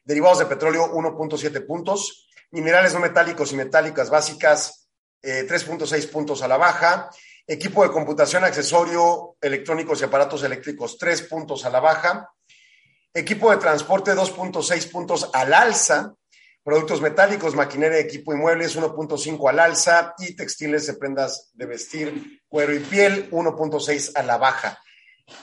[0.05, 4.87] derivados de petróleo 1.7 puntos, minerales no metálicos y metálicas básicas
[5.21, 7.09] eh, 3.6 puntos a la baja,
[7.47, 12.31] Equipo de computación, accesorio, electrónicos y aparatos eléctricos, 3 puntos a la baja.
[13.13, 16.15] Equipo de transporte, 2.6 puntos al alza.
[16.63, 20.15] Productos metálicos, maquinaria, equipo y muebles, 1.5 al alza.
[20.17, 24.79] Y textiles de prendas de vestir, cuero y piel, 1.6 a la baja.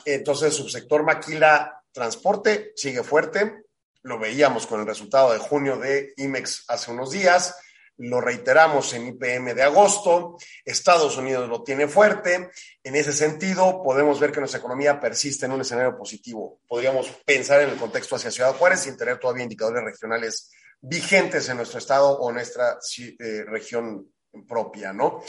[0.04, 3.62] Entonces, subsector maquila, transporte sigue fuerte.
[4.02, 7.54] Lo veíamos con el resultado de junio de IMEX hace unos días
[8.02, 12.50] lo reiteramos en IPM de agosto, Estados Unidos lo tiene fuerte,
[12.82, 16.60] en ese sentido podemos ver que nuestra economía persiste en un escenario positivo.
[16.66, 21.58] Podríamos pensar en el contexto hacia Ciudad Juárez sin tener todavía indicadores regionales vigentes en
[21.58, 24.12] nuestro estado o nuestra eh, región
[24.48, 25.22] propia, ¿no?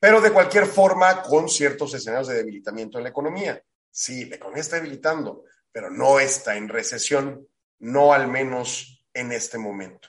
[0.00, 3.62] Pero de cualquier forma, con ciertos escenarios de debilitamiento en la economía.
[3.90, 7.46] Sí, la economía está debilitando, pero no está en recesión,
[7.80, 10.08] no al menos en este momento.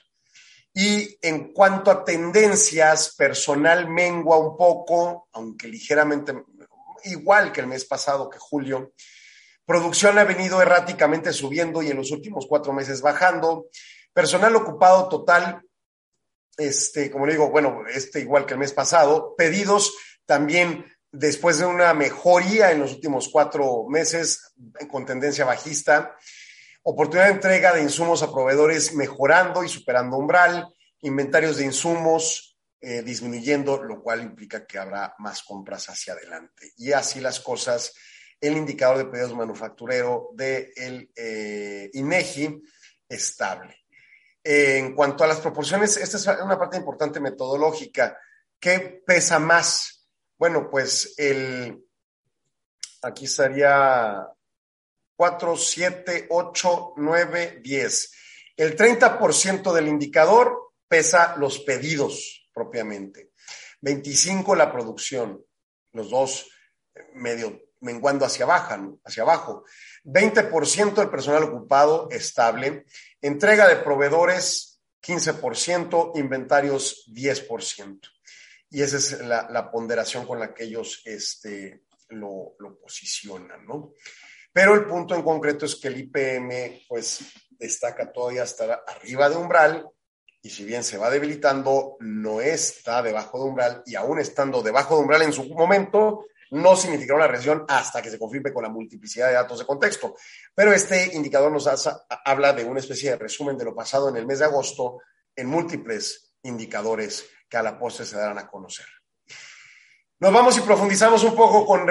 [0.78, 6.34] Y en cuanto a tendencias, personal mengua un poco, aunque ligeramente
[7.04, 8.92] igual que el mes pasado, que julio.
[9.64, 13.68] Producción ha venido erráticamente subiendo y en los últimos cuatro meses bajando.
[14.12, 15.62] Personal ocupado total,
[16.58, 19.34] este, como le digo, bueno, este igual que el mes pasado.
[19.34, 24.52] Pedidos también después de una mejoría en los últimos cuatro meses
[24.90, 26.14] con tendencia bajista
[26.88, 33.02] oportunidad de entrega de insumos a proveedores mejorando y superando umbral, inventarios de insumos eh,
[33.02, 36.72] disminuyendo, lo cual implica que habrá más compras hacia adelante.
[36.76, 37.92] Y así las cosas,
[38.40, 42.62] el indicador de pedidos manufacturero del de eh, INEGI
[43.08, 43.84] estable.
[44.44, 48.16] En cuanto a las proporciones, esta es una parte importante metodológica.
[48.60, 50.06] ¿Qué pesa más?
[50.38, 51.84] Bueno, pues el,
[53.02, 54.24] aquí estaría
[55.16, 58.12] 4, 7, 8, 9, 10.
[58.56, 63.32] El 30% del indicador pesa los pedidos propiamente.
[63.80, 65.44] 25 la producción,
[65.92, 66.48] los dos
[67.14, 69.64] medio menguando hacia, abajo, hacia abajo.
[70.04, 72.86] 20% el personal ocupado estable.
[73.20, 78.00] Entrega de proveedores 15%, inventarios 10%.
[78.70, 83.92] Y esa es la, la ponderación con la que ellos este, lo, lo posicionan, ¿no?
[84.56, 89.36] Pero el punto en concreto es que el IPM, pues, destaca todavía estar arriba de
[89.36, 89.86] umbral
[90.40, 94.94] y si bien se va debilitando, no está debajo de umbral y aún estando debajo
[94.96, 98.70] de umbral en su momento, no significará una recesión hasta que se confirme con la
[98.70, 100.16] multiplicidad de datos de contexto.
[100.54, 101.68] Pero este indicador nos
[102.24, 105.02] habla de una especie de resumen de lo pasado en el mes de agosto
[105.34, 108.86] en múltiples indicadores que a la postre se darán a conocer.
[110.18, 111.90] Nos vamos y profundizamos un poco con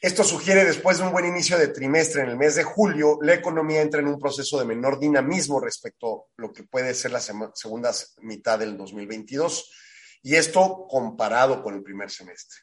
[0.00, 3.34] Esto sugiere después de un buen inicio de trimestre en el mes de julio, la
[3.34, 7.20] economía entra en un proceso de menor dinamismo respecto a lo que puede ser la
[7.20, 7.92] segunda
[8.22, 9.70] mitad del 2022,
[10.22, 12.60] y esto comparado con el primer semestre.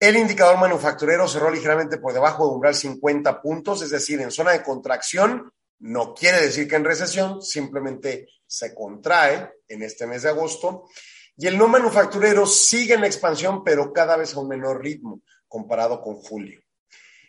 [0.00, 4.50] El indicador manufacturero cerró ligeramente por debajo de umbral 50 puntos, es decir, en zona
[4.50, 10.30] de contracción, no quiere decir que en recesión, simplemente se contrae en este mes de
[10.30, 10.88] agosto.
[11.36, 16.00] Y el no manufacturero sigue en expansión, pero cada vez a un menor ritmo comparado
[16.00, 16.62] con julio.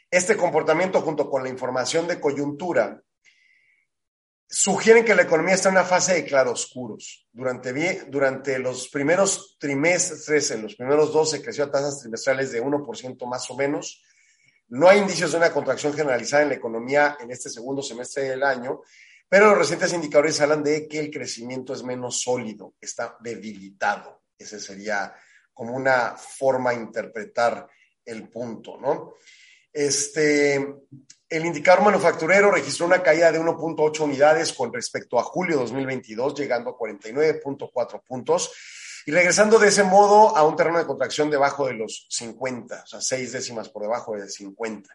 [0.10, 3.02] Este comportamiento, junto con la información de coyuntura,
[4.48, 7.28] sugieren que la economía está en una fase de claroscuros.
[7.32, 13.26] Durante, durante los primeros trimestres, en los primeros 12, creció a tasas trimestrales de 1%
[13.28, 14.04] más o menos.
[14.68, 18.44] No hay indicios de una contracción generalizada en la economía en este segundo semestre del
[18.44, 18.82] año,
[19.30, 24.24] pero los recientes indicadores hablan de que el crecimiento es menos sólido, está debilitado.
[24.38, 25.16] Ese sería
[25.54, 27.68] como una forma de interpretar
[28.06, 29.16] el punto, ¿no?
[29.74, 30.56] Este,
[31.30, 36.72] el indicador manufacturero registró una caída de 1.8 unidades con respecto a julio 2022, llegando
[36.72, 38.52] a 49.4 puntos
[39.06, 42.88] y regresando de ese modo a un terreno de contracción debajo de los 50, o
[42.88, 44.90] sea, seis décimas por debajo de 50.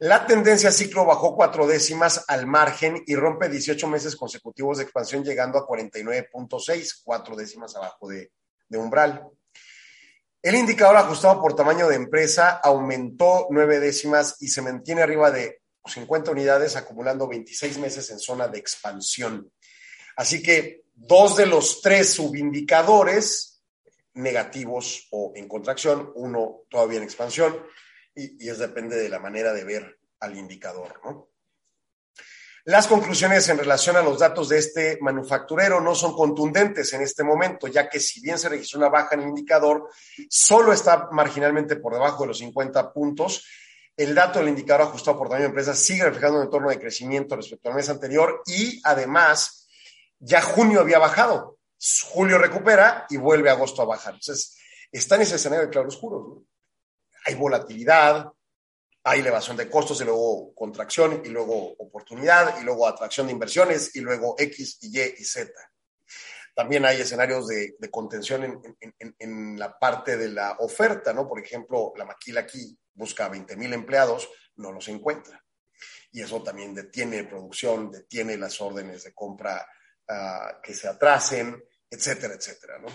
[0.00, 5.22] La tendencia ciclo bajó cuatro décimas al margen y rompe 18 meses consecutivos de expansión,
[5.22, 8.32] llegando a 49.6, cuatro décimas abajo de,
[8.68, 9.28] de umbral.
[10.42, 15.62] El indicador ajustado por tamaño de empresa aumentó nueve décimas y se mantiene arriba de
[15.86, 19.52] 50 unidades, acumulando 26 meses en zona de expansión.
[20.16, 23.62] Así que dos de los tres subindicadores
[24.14, 27.64] negativos o en contracción, uno todavía en expansión,
[28.14, 31.31] y, y es depende de la manera de ver al indicador, ¿no?
[32.64, 37.24] Las conclusiones en relación a los datos de este manufacturero no son contundentes en este
[37.24, 39.88] momento, ya que si bien se registró una baja en el indicador,
[40.30, 43.44] solo está marginalmente por debajo de los 50 puntos.
[43.96, 47.34] El dato del indicador ajustado por tamaño de empresa sigue reflejando un entorno de crecimiento
[47.34, 49.68] respecto al mes anterior y además
[50.20, 51.58] ya junio había bajado.
[52.12, 54.14] Julio recupera y vuelve agosto a bajar.
[54.14, 54.56] Entonces,
[54.92, 56.44] está en ese escenario de claroscuro.
[57.24, 58.30] Hay volatilidad,
[59.04, 63.94] hay elevación de costos y luego contracción y luego oportunidad y luego atracción de inversiones
[63.96, 65.50] y luego X y Y y Z.
[66.54, 68.62] También hay escenarios de, contención
[69.18, 71.26] en, la parte de la oferta, ¿no?
[71.26, 75.42] Por ejemplo, la maquila aquí busca 20 mil empleados, no los encuentra.
[76.10, 79.66] Y eso también detiene producción, detiene las órdenes de compra
[80.08, 82.88] ah, que se atrasen, etcétera, etcétera, ¿no?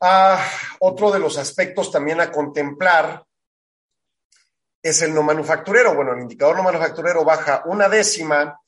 [0.00, 0.42] Ah,
[0.80, 3.22] otro de los aspectos también a contemplar
[4.82, 5.94] es el no manufacturero.
[5.94, 8.60] Bueno, el indicador no manufacturero baja una décima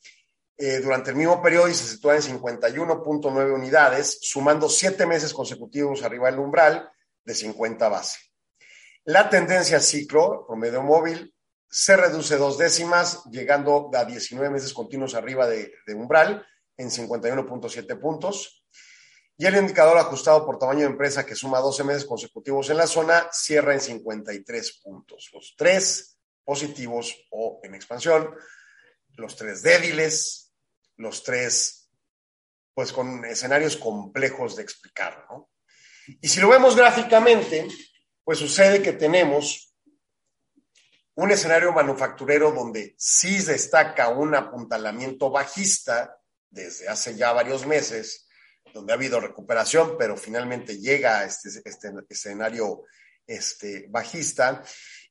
[0.56, 6.02] eh, durante el mismo periodo y se sitúa en 51.9 unidades, sumando siete meses consecutivos
[6.02, 6.90] arriba del umbral
[7.24, 8.18] de 50 base.
[9.04, 11.34] La tendencia ciclo, promedio móvil,
[11.68, 16.46] se reduce dos décimas, llegando a 19 meses continuos arriba de, de umbral
[16.76, 18.61] en 51.7 puntos.
[19.36, 22.86] Y el indicador ajustado por tamaño de empresa que suma 12 meses consecutivos en la
[22.86, 25.30] zona cierra en 53 puntos.
[25.32, 28.34] Los tres positivos o en expansión,
[29.16, 30.52] los tres débiles,
[30.96, 31.82] los tres
[32.74, 35.50] pues con escenarios complejos de explicar, ¿no?
[36.20, 37.68] Y si lo vemos gráficamente,
[38.24, 39.74] pues sucede que tenemos
[41.14, 46.18] un escenario manufacturero donde sí destaca un apuntalamiento bajista
[46.48, 48.26] desde hace ya varios meses,
[48.72, 52.84] donde ha habido recuperación, pero finalmente llega a este, este escenario
[53.26, 54.62] este, bajista.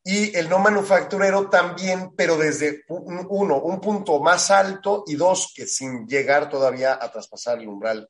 [0.04, 5.68] Y el no manufacturero también, pero desde uno, un punto más alto y dos, que
[5.68, 8.10] sin llegar todavía a traspasar el umbral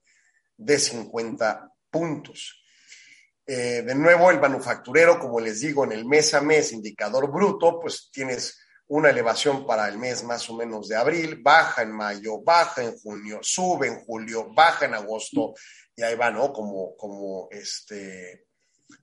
[0.55, 2.63] de 50 puntos.
[3.45, 7.79] Eh, de nuevo, el manufacturero, como les digo, en el mes a mes, indicador bruto,
[7.81, 8.57] pues tienes
[8.91, 12.97] una elevación para el mes más o menos de abril, baja en mayo, baja en
[12.97, 15.53] junio, sube en julio, baja en agosto,
[15.95, 16.51] y ahí va, ¿no?
[16.51, 18.47] Como, como este,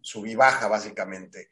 [0.02, 1.48] sub baja básicamente.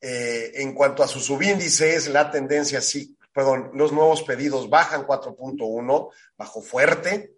[0.00, 6.10] Eh, en cuanto a su subíndices, la tendencia sí, perdón, los nuevos pedidos bajan 4.1,
[6.38, 7.34] bajo fuerte,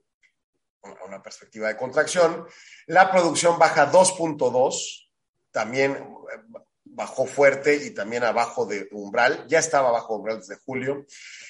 [1.08, 2.46] una perspectiva de contracción.
[2.86, 5.08] La producción baja 2.2,
[5.50, 5.98] también
[6.96, 11.04] bajó fuerte y también abajo de umbral, ya estaba bajo umbral desde julio.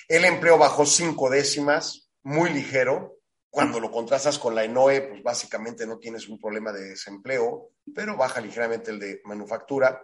[0.09, 3.20] El empleo bajó cinco décimas, muy ligero.
[3.49, 8.16] Cuando lo contrastas con la ENOE, pues básicamente no tienes un problema de desempleo, pero
[8.16, 10.03] baja ligeramente el de manufactura.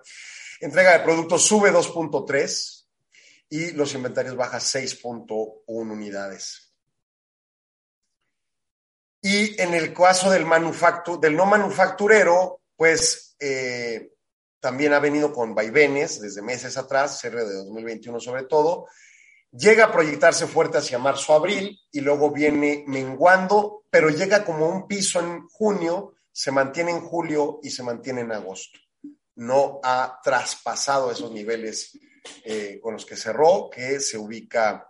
[0.60, 2.86] Entrega de productos sube 2.3
[3.50, 6.72] y los inventarios baja 6.1 unidades.
[9.20, 14.11] Y en el caso del, manufactu del no manufacturero, pues eh,
[14.62, 18.86] también ha venido con vaivenes desde meses atrás, cierre de 2021 sobre todo,
[19.50, 25.18] llega a proyectarse fuerte hacia marzo-abril y luego viene menguando, pero llega como un piso
[25.18, 28.78] en junio, se mantiene en julio y se mantiene en agosto.
[29.34, 31.98] No ha traspasado esos niveles
[32.44, 34.88] eh, con los que cerró, que se ubica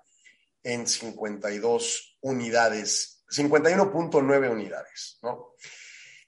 [0.62, 5.54] en 52 unidades, 51.9 unidades, ¿no?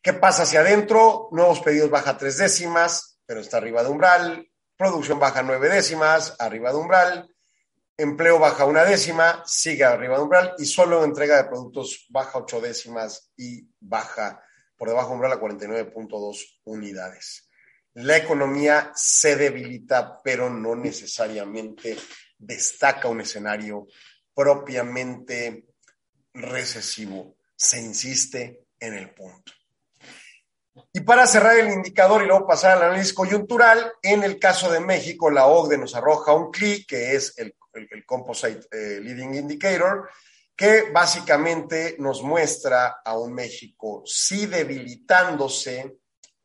[0.00, 1.28] ¿Qué pasa hacia adentro?
[1.30, 4.50] Nuevos pedidos baja tres décimas, pero está arriba de umbral.
[4.76, 7.30] Producción baja nueve décimas, arriba de umbral.
[7.96, 10.54] Empleo baja una décima, sigue arriba de umbral.
[10.58, 14.42] Y solo entrega de productos baja ocho décimas y baja
[14.76, 17.48] por debajo de umbral a 49.2 unidades.
[17.94, 21.96] La economía se debilita, pero no necesariamente
[22.36, 23.86] destaca un escenario
[24.34, 25.68] propiamente
[26.32, 27.36] recesivo.
[27.54, 29.52] Se insiste en el punto.
[30.92, 34.80] Y para cerrar el indicador y luego pasar al análisis coyuntural, en el caso de
[34.80, 37.54] México, la OCDE nos arroja un CLI, que es el,
[38.06, 40.08] Composite eh, Leading Indicator,
[40.56, 45.96] que básicamente nos muestra a un México sí debilitándose,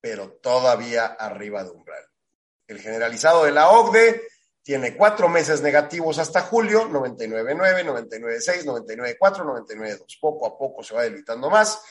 [0.02, 2.04] pero todavía arriba de umbral.
[2.68, 4.24] El generalizado de la OCDE
[4.64, 9.18] tiene cuatro meses negativos hasta julio, 99.9, 99.6, 99.4,
[9.68, 10.20] 99.2.
[10.20, 11.82] Poco a poco se va debilitando más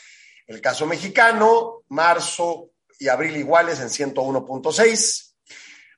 [0.49, 5.35] el caso mexicano, marzo y abril iguales en 101.6,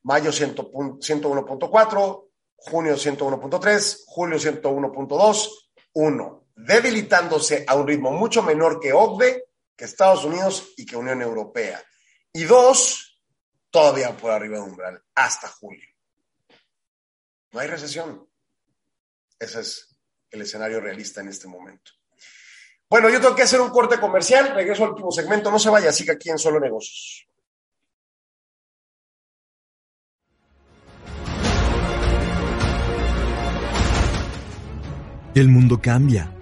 [0.02, 5.50] mayo 101.4, junio 101.3, julio 101.2,
[5.92, 9.44] 1, debilitándose a un ritmo mucho menor que OCDE,
[9.76, 11.82] que Estados Unidos y que Unión Europea.
[12.32, 13.22] Y dos,
[13.70, 15.88] todavía por arriba de umbral, hasta julio.
[17.52, 18.28] No hay recesión.
[19.38, 19.96] Ese es
[20.30, 21.92] el escenario realista en este momento.
[22.90, 25.92] Bueno, yo tengo que hacer un corte comercial, regreso al último segmento, no se vaya,
[25.92, 27.28] siga aquí en Solo Negocios.
[35.36, 36.34] El mundo cambia.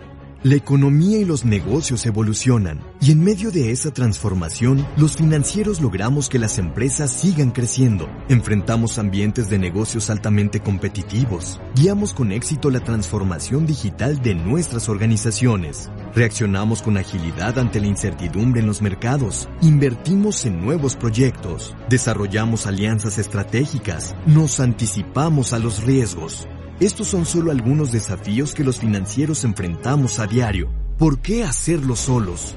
[0.42, 6.28] La economía y los negocios evolucionan y en medio de esa transformación, los financieros logramos
[6.28, 8.08] que las empresas sigan creciendo.
[8.28, 11.60] Enfrentamos ambientes de negocios altamente competitivos.
[11.76, 15.90] Guiamos con éxito la transformación digital de nuestras organizaciones.
[16.14, 19.48] Reaccionamos con agilidad ante la incertidumbre en los mercados.
[19.62, 21.76] Invertimos en nuevos proyectos.
[21.88, 24.16] Desarrollamos alianzas estratégicas.
[24.26, 26.48] Nos anticipamos a los riesgos.
[26.80, 30.68] Estos son solo algunos desafíos que los financieros enfrentamos a diario.
[30.96, 32.56] ¿Por qué hacerlo solos?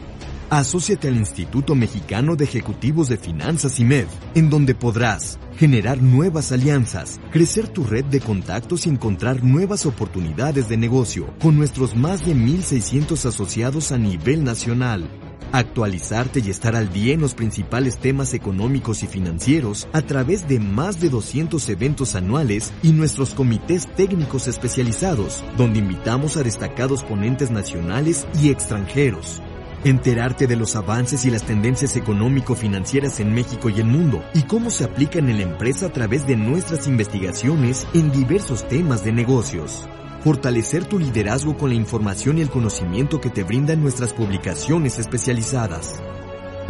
[0.52, 7.22] Asociate al Instituto Mexicano de Ejecutivos de Finanzas IMED, en donde podrás generar nuevas alianzas,
[7.32, 12.36] crecer tu red de contactos y encontrar nuevas oportunidades de negocio con nuestros más de
[12.36, 15.10] 1.600 asociados a nivel nacional
[15.54, 20.60] actualizarte y estar al día en los principales temas económicos y financieros a través de
[20.60, 27.52] más de 200 eventos anuales y nuestros comités técnicos especializados, donde invitamos a destacados ponentes
[27.52, 29.41] nacionales y extranjeros.
[29.84, 34.70] Enterarte de los avances y las tendencias económico-financieras en México y el mundo y cómo
[34.70, 39.84] se aplican en la empresa a través de nuestras investigaciones en diversos temas de negocios
[40.22, 46.00] fortalecer tu liderazgo con la información y el conocimiento que te brindan nuestras publicaciones especializadas.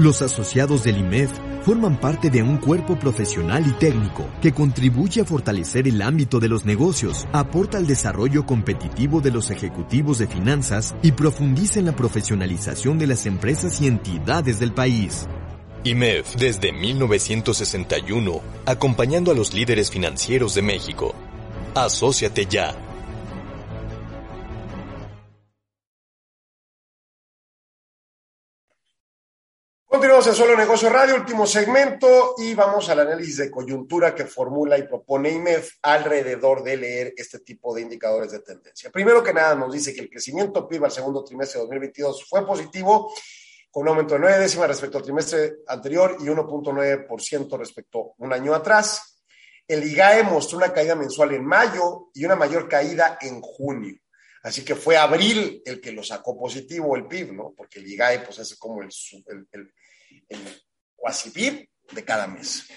[0.01, 1.29] Los asociados del IMEF
[1.61, 6.49] forman parte de un cuerpo profesional y técnico que contribuye a fortalecer el ámbito de
[6.49, 11.95] los negocios, aporta al desarrollo competitivo de los ejecutivos de finanzas y profundiza en la
[11.95, 15.27] profesionalización de las empresas y entidades del país.
[15.83, 21.13] IMEF desde 1961, acompañando a los líderes financieros de México.
[21.75, 22.75] Asociate ya
[29.91, 34.77] Continuamos en Solo Negocio Radio, último segmento, y vamos al análisis de coyuntura que formula
[34.77, 38.89] y propone IMEF alrededor de leer este tipo de indicadores de tendencia.
[38.89, 42.47] Primero que nada, nos dice que el crecimiento PIB al segundo trimestre de 2022 fue
[42.47, 43.13] positivo,
[43.69, 48.55] con un aumento de nueve décimas respecto al trimestre anterior y 1.9% respecto un año
[48.55, 49.21] atrás.
[49.67, 53.97] El IGAE mostró una caída mensual en mayo y una mayor caída en junio.
[54.43, 57.53] Así que fue abril el que lo sacó positivo el PIB, ¿no?
[57.55, 58.89] Porque el IGAE, pues es como el
[61.33, 62.67] PIB de cada mes.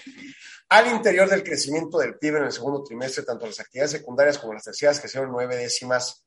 [0.69, 4.53] Al interior del crecimiento del PIB en el segundo trimestre, tanto las actividades secundarias como
[4.53, 6.25] las terciarias crecieron nueve décimas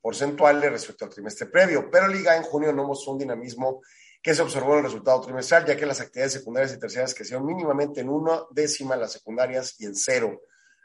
[0.00, 3.80] porcentuales respecto al trimestre previo, pero el IGAE en junio no mostró un dinamismo
[4.22, 7.46] que se observó en el resultado trimestral, ya que las actividades secundarias y terciarias crecieron
[7.46, 10.42] mínimamente en una décima las secundarias y en cero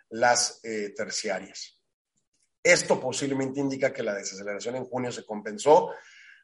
[0.09, 1.80] las eh, terciarias.
[2.61, 5.91] Esto posiblemente indica que la desaceleración en junio se compensó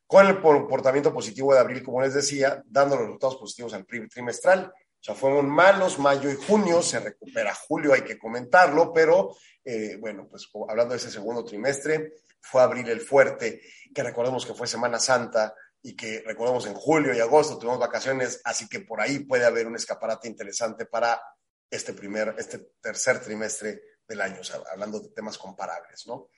[0.09, 4.73] con el comportamiento positivo de abril, como les decía, dando los resultados positivos al trimestral.
[4.73, 9.97] O sea, fueron malos mayo y junio, se recupera julio, hay que comentarlo, pero eh,
[9.99, 13.61] bueno, pues hablando de ese segundo trimestre, fue abril el fuerte,
[13.93, 18.41] que recordemos que fue Semana Santa y que recordemos en julio y agosto tuvimos vacaciones,
[18.45, 21.21] así que por ahí puede haber un escaparate interesante para
[21.69, 24.41] este primer, este tercer trimestre del año,
[24.71, 26.29] hablando de temas comparables, ¿no?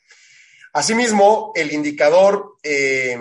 [0.74, 3.18] Asimismo, el indicador, eh,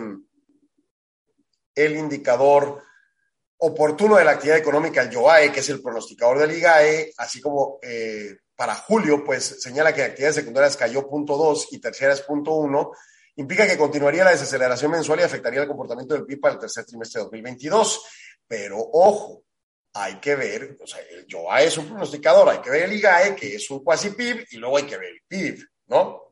[1.84, 2.82] el indicador
[3.58, 7.78] oportuno de la actividad económica, el YOAE, que es el pronosticador del IGAE, así como
[7.82, 12.90] eh, para julio, pues señala que actividades secundarias cayó 0.2 y terciarias 0.1,
[13.36, 16.84] implica que continuaría la desaceleración mensual y afectaría el comportamiento del PIB para el tercer
[16.84, 18.04] trimestre de 2022.
[18.46, 19.44] Pero ojo,
[19.92, 23.36] hay que ver, o sea, el YOAE es un pronosticador, hay que ver el IGAE,
[23.36, 26.29] que es un cuasi PIB, y luego hay que ver el PIB, ¿no?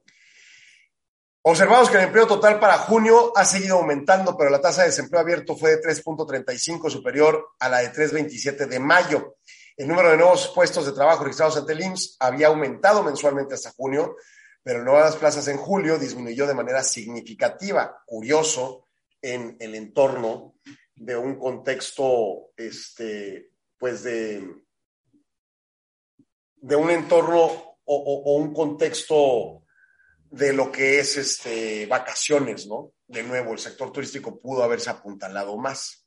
[1.43, 5.21] Observamos que el empleo total para junio ha seguido aumentando, pero la tasa de desempleo
[5.21, 9.37] abierto fue de 3.35, superior a la de 3.27 de mayo.
[9.77, 13.71] El número de nuevos puestos de trabajo registrados ante el IMSS había aumentado mensualmente hasta
[13.71, 14.17] junio,
[14.63, 18.03] pero nuevas plazas en julio disminuyó de manera significativa.
[18.05, 18.89] Curioso
[19.23, 20.57] en el entorno
[20.97, 24.65] de un contexto, este, pues de,
[26.57, 29.63] de un entorno o, o un contexto
[30.31, 32.93] de lo que es este, vacaciones, ¿no?
[33.07, 36.07] De nuevo, el sector turístico pudo haberse apuntalado más.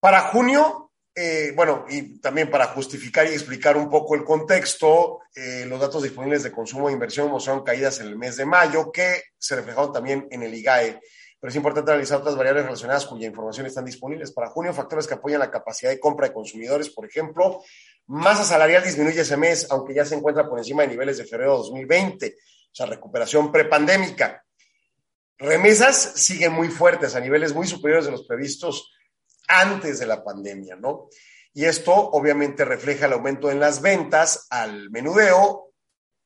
[0.00, 5.64] Para junio, eh, bueno, y también para justificar y explicar un poco el contexto, eh,
[5.66, 9.22] los datos disponibles de consumo e inversión mostraron caídas en el mes de mayo, que
[9.38, 11.00] se reflejaron también en el IGAE.
[11.38, 14.32] Pero es importante analizar otras variables relacionadas cuya información están disponibles.
[14.32, 17.62] Para junio, factores que apoyan la capacidad de compra de consumidores, por ejemplo,
[18.06, 21.52] masa salarial disminuye ese mes, aunque ya se encuentra por encima de niveles de febrero
[21.52, 22.36] de 2020 o
[22.76, 24.44] sea, recuperación prepandémica.
[25.38, 28.92] Remesas siguen muy fuertes, a niveles muy superiores de los previstos
[29.48, 31.08] antes de la pandemia, ¿no?
[31.54, 35.72] Y esto obviamente refleja el aumento en las ventas al menudeo,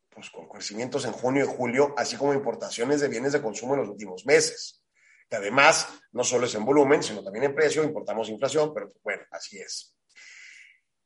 [0.09, 3.81] pues con crecimientos en junio y julio, así como importaciones de bienes de consumo en
[3.81, 4.83] los últimos meses.
[5.29, 9.23] Que además, no solo es en volumen, sino también en precio, importamos inflación, pero bueno,
[9.31, 9.95] así es.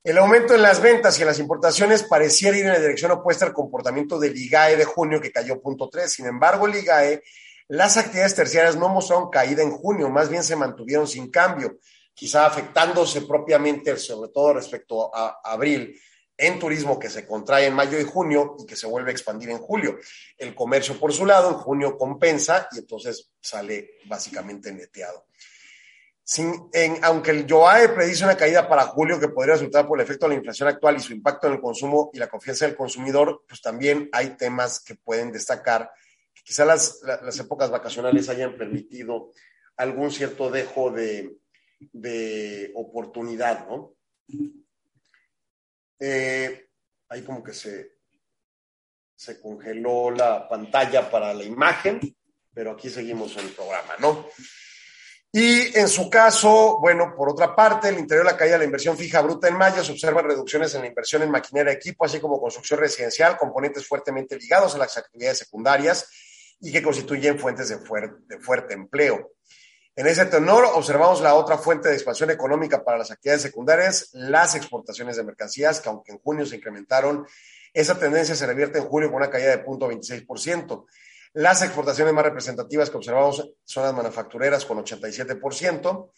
[0.04, 3.46] El aumento en las ventas y en las importaciones pareciera ir en la dirección opuesta
[3.46, 6.08] al comportamiento del IGAE de junio, que cayó 0.3.
[6.08, 7.22] Sin embargo, el IGAE,
[7.68, 11.78] las actividades terciarias no mostraron caída en junio, más bien se mantuvieron sin cambio,
[12.12, 15.98] quizá afectándose propiamente, sobre todo respecto a abril,
[16.36, 19.48] en turismo que se contrae en mayo y junio y que se vuelve a expandir
[19.48, 19.96] en julio.
[20.36, 25.24] El comercio, por su lado, en junio compensa y entonces sale básicamente neteado
[27.02, 30.30] aunque el YOAE predice una caída para julio que podría resultar por el efecto de
[30.30, 33.60] la inflación actual y su impacto en el consumo y la confianza del consumidor, pues
[33.60, 35.90] también hay temas que pueden destacar.
[36.42, 39.32] Quizá las, las épocas vacacionales hayan permitido
[39.76, 41.36] algún cierto dejo de,
[41.92, 43.94] de oportunidad, ¿no?
[46.00, 46.68] Eh,
[47.08, 47.92] ahí como que se,
[49.14, 52.00] se congeló la pantalla para la imagen,
[52.52, 54.26] pero aquí seguimos en el programa, ¿no?
[55.36, 58.64] Y en su caso, bueno, por otra parte, el interior de la caída de la
[58.66, 62.04] inversión fija bruta en mayo se observan reducciones en la inversión en maquinaria de equipo,
[62.04, 66.08] así como construcción residencial, componentes fuertemente ligados a las actividades secundarias
[66.60, 67.78] y que constituyen fuentes de,
[68.28, 69.32] de fuerte empleo.
[69.96, 74.54] En ese tenor, observamos la otra fuente de expansión económica para las actividades secundarias, las
[74.54, 77.26] exportaciones de mercancías, que aunque en junio se incrementaron,
[77.72, 80.86] esa tendencia se revierte en julio con una caída de 0.26%.
[81.34, 86.12] Las exportaciones más representativas que observamos son las manufactureras con 87%,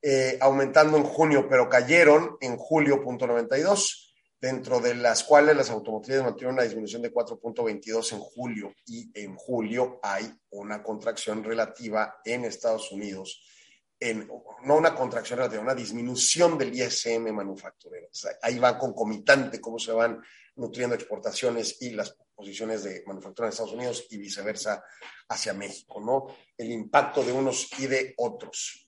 [0.00, 6.22] eh, aumentando en junio, pero cayeron en julio, 0.92, dentro de las cuales las automotrices
[6.22, 12.46] mantuvieron una disminución de 4.22 en julio y en julio hay una contracción relativa en
[12.46, 13.42] Estados Unidos.
[14.64, 18.08] No una contracción relativa, una disminución del ISM manufacturero.
[18.40, 20.22] ahí va concomitante cómo se van
[20.56, 24.84] nutriendo exportaciones y las posiciones de manufactura en Estados Unidos y viceversa
[25.28, 26.26] hacia México, ¿no?
[26.56, 28.86] El impacto de unos y de otros.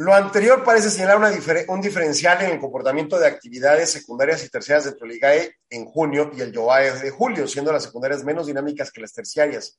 [0.00, 1.18] Lo anterior parece señalar
[1.66, 6.30] un diferencial en el comportamiento de actividades secundarias y terciarias dentro del IGAE en junio
[6.32, 9.76] y el YOAE de julio, siendo las secundarias menos dinámicas que las terciarias.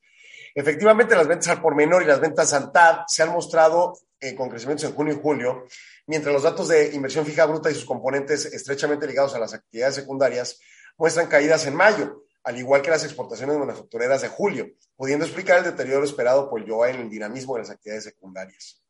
[0.56, 4.50] Efectivamente, las ventas al por menor y las ventas TAD se han mostrado eh, con
[4.50, 5.66] crecimientos en junio y julio,
[6.08, 9.95] mientras los datos de inversión fija bruta y sus componentes estrechamente ligados a las actividades
[9.95, 10.60] secundarias
[10.97, 15.64] muestran caídas en mayo, al igual que las exportaciones manufactureras de julio, pudiendo explicar el
[15.64, 18.84] deterioro esperado por YOA en el dinamismo de las actividades secundarias.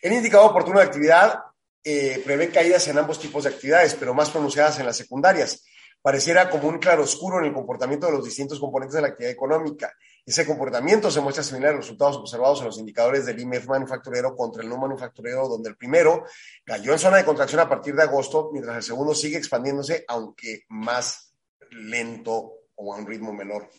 [0.00, 1.40] El indicador oportuno de actividad
[1.82, 5.62] eh, prevé caídas en ambos tipos de actividades, pero más pronunciadas en las secundarias.
[6.04, 9.90] Pareciera como un claroscuro en el comportamiento de los distintos componentes de la actividad económica.
[10.26, 14.36] Ese comportamiento se muestra similar a los resultados observados en los indicadores del IMEF manufacturero
[14.36, 16.26] contra el no manufacturero, donde el primero
[16.62, 20.64] cayó en zona de contracción a partir de agosto, mientras el segundo sigue expandiéndose, aunque
[20.68, 21.32] más
[21.70, 23.70] lento o a un ritmo menor.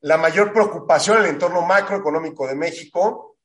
[0.00, 3.36] La mayor preocupación en el entorno macroeconómico de México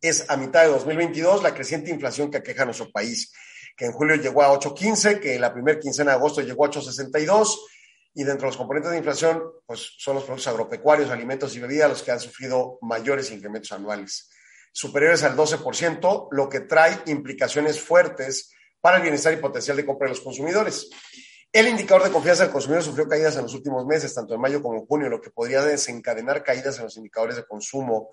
[0.00, 3.32] es a mitad de 2022 la creciente inflación que aqueja a nuestro país,
[3.78, 6.70] que en julio llegó a 8.15, que en la primera quincena de agosto llegó a
[6.70, 7.60] 8.62
[8.12, 11.88] y dentro de los componentes de inflación, pues son los productos agropecuarios, alimentos y bebidas
[11.88, 14.30] los que han sufrido mayores incrementos anuales,
[14.72, 20.08] superiores al 12%, lo que trae implicaciones fuertes para el bienestar y potencial de compra
[20.08, 20.90] de los consumidores.
[21.52, 24.60] El indicador de confianza del consumidor sufrió caídas en los últimos meses, tanto en mayo
[24.60, 28.10] como en junio, lo que podría desencadenar caídas en los indicadores de consumo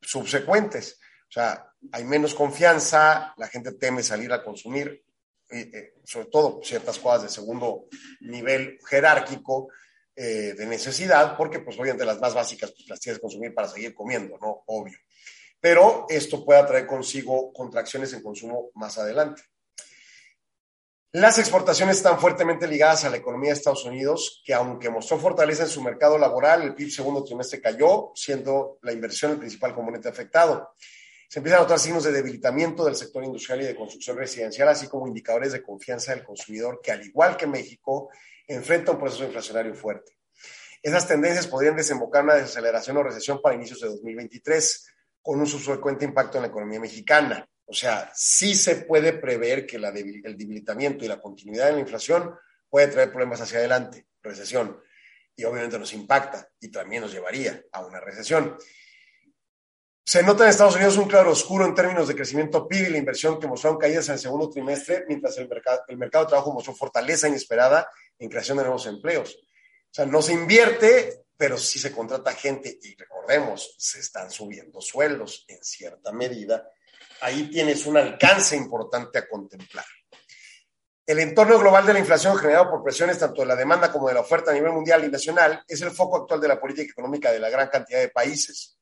[0.00, 0.98] subsecuentes.
[1.32, 5.02] O sea, hay menos confianza, la gente teme salir a consumir,
[5.48, 7.86] eh, sobre todo ciertas cosas de segundo
[8.20, 9.70] nivel jerárquico
[10.14, 13.66] eh, de necesidad, porque pues obviamente las más básicas pues, las tienes que consumir para
[13.66, 14.62] seguir comiendo, ¿no?
[14.66, 14.98] Obvio.
[15.58, 19.40] Pero esto puede traer consigo contracciones en consumo más adelante.
[21.12, 25.62] Las exportaciones están fuertemente ligadas a la economía de Estados Unidos, que aunque mostró fortaleza
[25.62, 30.10] en su mercado laboral, el PIB segundo trimestre cayó, siendo la inversión el principal componente
[30.10, 30.74] afectado.
[31.32, 34.86] Se empiezan a notar signos de debilitamiento del sector industrial y de construcción residencial, así
[34.86, 38.10] como indicadores de confianza del consumidor, que al igual que México,
[38.46, 40.18] enfrenta un proceso inflacionario fuerte.
[40.82, 44.86] Esas tendencias podrían desembocar en una desaceleración o recesión para inicios de 2023,
[45.22, 47.48] con un subsecuente impacto en la economía mexicana.
[47.64, 52.34] O sea, sí se puede prever que el debilitamiento y la continuidad de la inflación
[52.68, 54.78] puede traer problemas hacia adelante, recesión,
[55.34, 58.58] y obviamente nos impacta y también nos llevaría a una recesión.
[60.04, 62.98] Se nota en Estados Unidos un claro oscuro en términos de crecimiento PIB y la
[62.98, 66.52] inversión que mostraron caídas en el segundo trimestre, mientras el mercado, el mercado de trabajo
[66.52, 67.88] mostró fortaleza inesperada
[68.18, 69.36] en creación de nuevos empleos.
[69.36, 74.80] O sea, no se invierte, pero sí se contrata gente y recordemos, se están subiendo
[74.80, 76.68] sueldos en cierta medida
[77.22, 79.84] ahí tienes un alcance importante a contemplar.
[81.06, 84.14] El entorno global de la inflación generado por presiones tanto de la demanda como de
[84.14, 87.32] la oferta a nivel mundial y nacional es el foco actual de la política económica
[87.32, 88.78] de la gran cantidad de países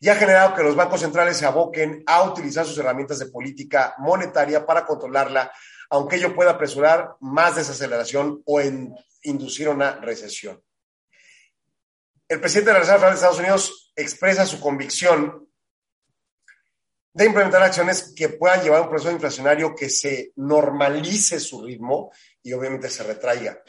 [0.00, 3.94] y ha generado que los bancos centrales se aboquen a utilizar sus herramientas de política
[3.98, 5.50] monetaria para controlarla,
[5.90, 8.60] aunque ello pueda apresurar más desaceleración o
[9.22, 10.62] inducir una recesión.
[12.28, 15.48] El presidente de la Reserva Federal de Estados Unidos expresa su convicción
[17.12, 22.12] de implementar acciones que puedan llevar a un proceso inflacionario que se normalice su ritmo
[22.42, 23.60] y obviamente se retraiga.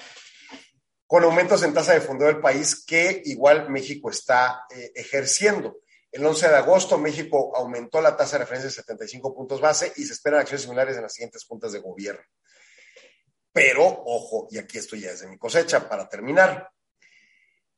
[1.08, 5.80] Con aumentos en tasa de fondo del país que igual México está eh, ejerciendo.
[6.12, 10.04] El 11 de agosto México aumentó la tasa de referencia de 75 puntos base y
[10.04, 12.24] se esperan acciones similares en las siguientes puntas de gobierno.
[13.52, 16.72] Pero, ojo, y aquí estoy ya desde mi cosecha para terminar.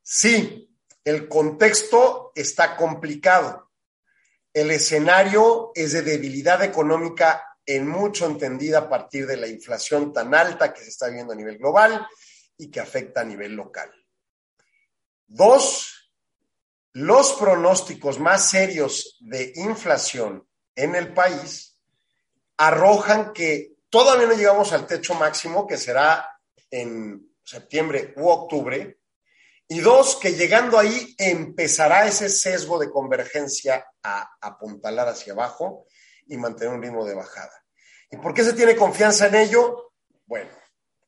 [0.02, 0.70] Sí,
[1.04, 3.72] el contexto está complicado
[4.54, 10.36] el escenario es de debilidad económica en mucho entendida a partir de la inflación tan
[10.36, 12.06] alta que se está viendo a nivel global
[12.58, 13.90] y que afecta a nivel local.
[15.26, 16.01] Dos,
[16.94, 21.78] los pronósticos más serios de inflación en el país
[22.58, 26.40] arrojan que todavía no llegamos al techo máximo, que será
[26.70, 28.98] en septiembre u octubre,
[29.68, 35.86] y dos, que llegando ahí empezará ese sesgo de convergencia a apuntalar hacia abajo
[36.28, 37.54] y mantener un ritmo de bajada.
[38.10, 39.94] ¿Y por qué se tiene confianza en ello?
[40.26, 40.52] Bueno,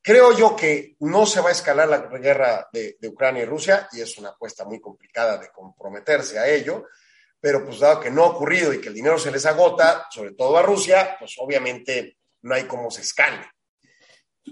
[0.04, 4.02] creo yo que no se va a escalar la guerra de, Ucrania y Rusia, y
[4.02, 6.84] es una apuesta muy complicada de comprometerse a ello,
[7.40, 10.32] pero pues dado que no ha ocurrido y que el dinero se les agota, sobre
[10.32, 13.50] todo a Rusia, pues obviamente no hay cómo se escale.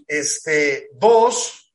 [0.06, 1.74] Este, dos,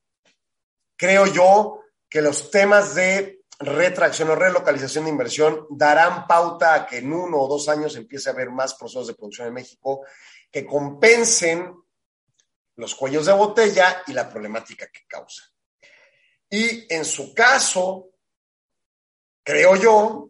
[0.96, 6.98] creo yo que los temas de retracción o relocalización de inversión darán pauta a que
[6.98, 10.04] en uno o dos años empiece a haber más procesos de producción en México
[10.52, 11.76] que compensen
[12.78, 15.44] los cuellos de botella y la problemática que causa.
[16.50, 18.12] Y en su caso,
[19.44, 20.28] creo yo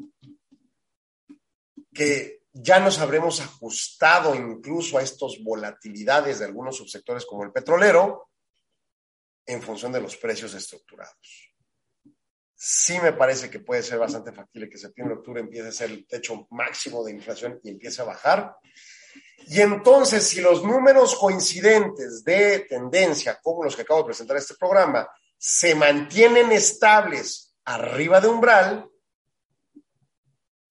[1.93, 8.29] que ya nos habremos ajustado incluso a estas volatilidades de algunos subsectores como el petrolero
[9.45, 11.47] en función de los precios estructurados
[12.57, 16.07] sí me parece que puede ser bastante factible que septiembre, octubre empiece a ser el
[16.07, 18.57] techo máximo de inflación y empiece a bajar.
[19.45, 24.41] Y entonces, si los números coincidentes de tendencia, como los que acabo de presentar en
[24.41, 25.07] este programa,
[25.37, 28.89] se mantienen estables arriba de umbral,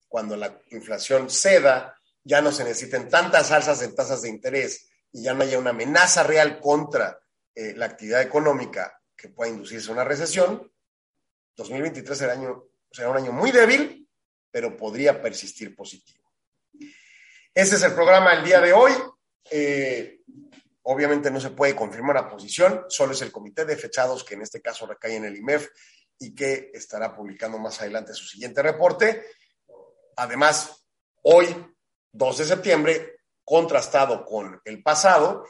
[0.09, 5.23] cuando la inflación ceda, ya no se necesiten tantas alzas en tasas de interés y
[5.23, 7.21] ya no haya una amenaza real contra
[7.55, 10.71] eh, la actividad económica que pueda inducirse una recesión.
[11.57, 14.09] 2023 será, año, será un año muy débil,
[14.51, 16.26] pero podría persistir positivo.
[17.57, 18.93] Ese es el programa del día de hoy.
[19.51, 20.21] Eh,
[20.83, 24.43] obviamente no se puede confirmar la posición, solo es el comité de fechados que en
[24.43, 25.71] este caso recae en el IMEF
[26.19, 29.25] y que estará publicando más adelante su siguiente reporte.
[30.17, 30.85] Además,
[31.23, 31.47] hoy,
[32.13, 35.47] 2 de septiembre, contrastado con el pasado,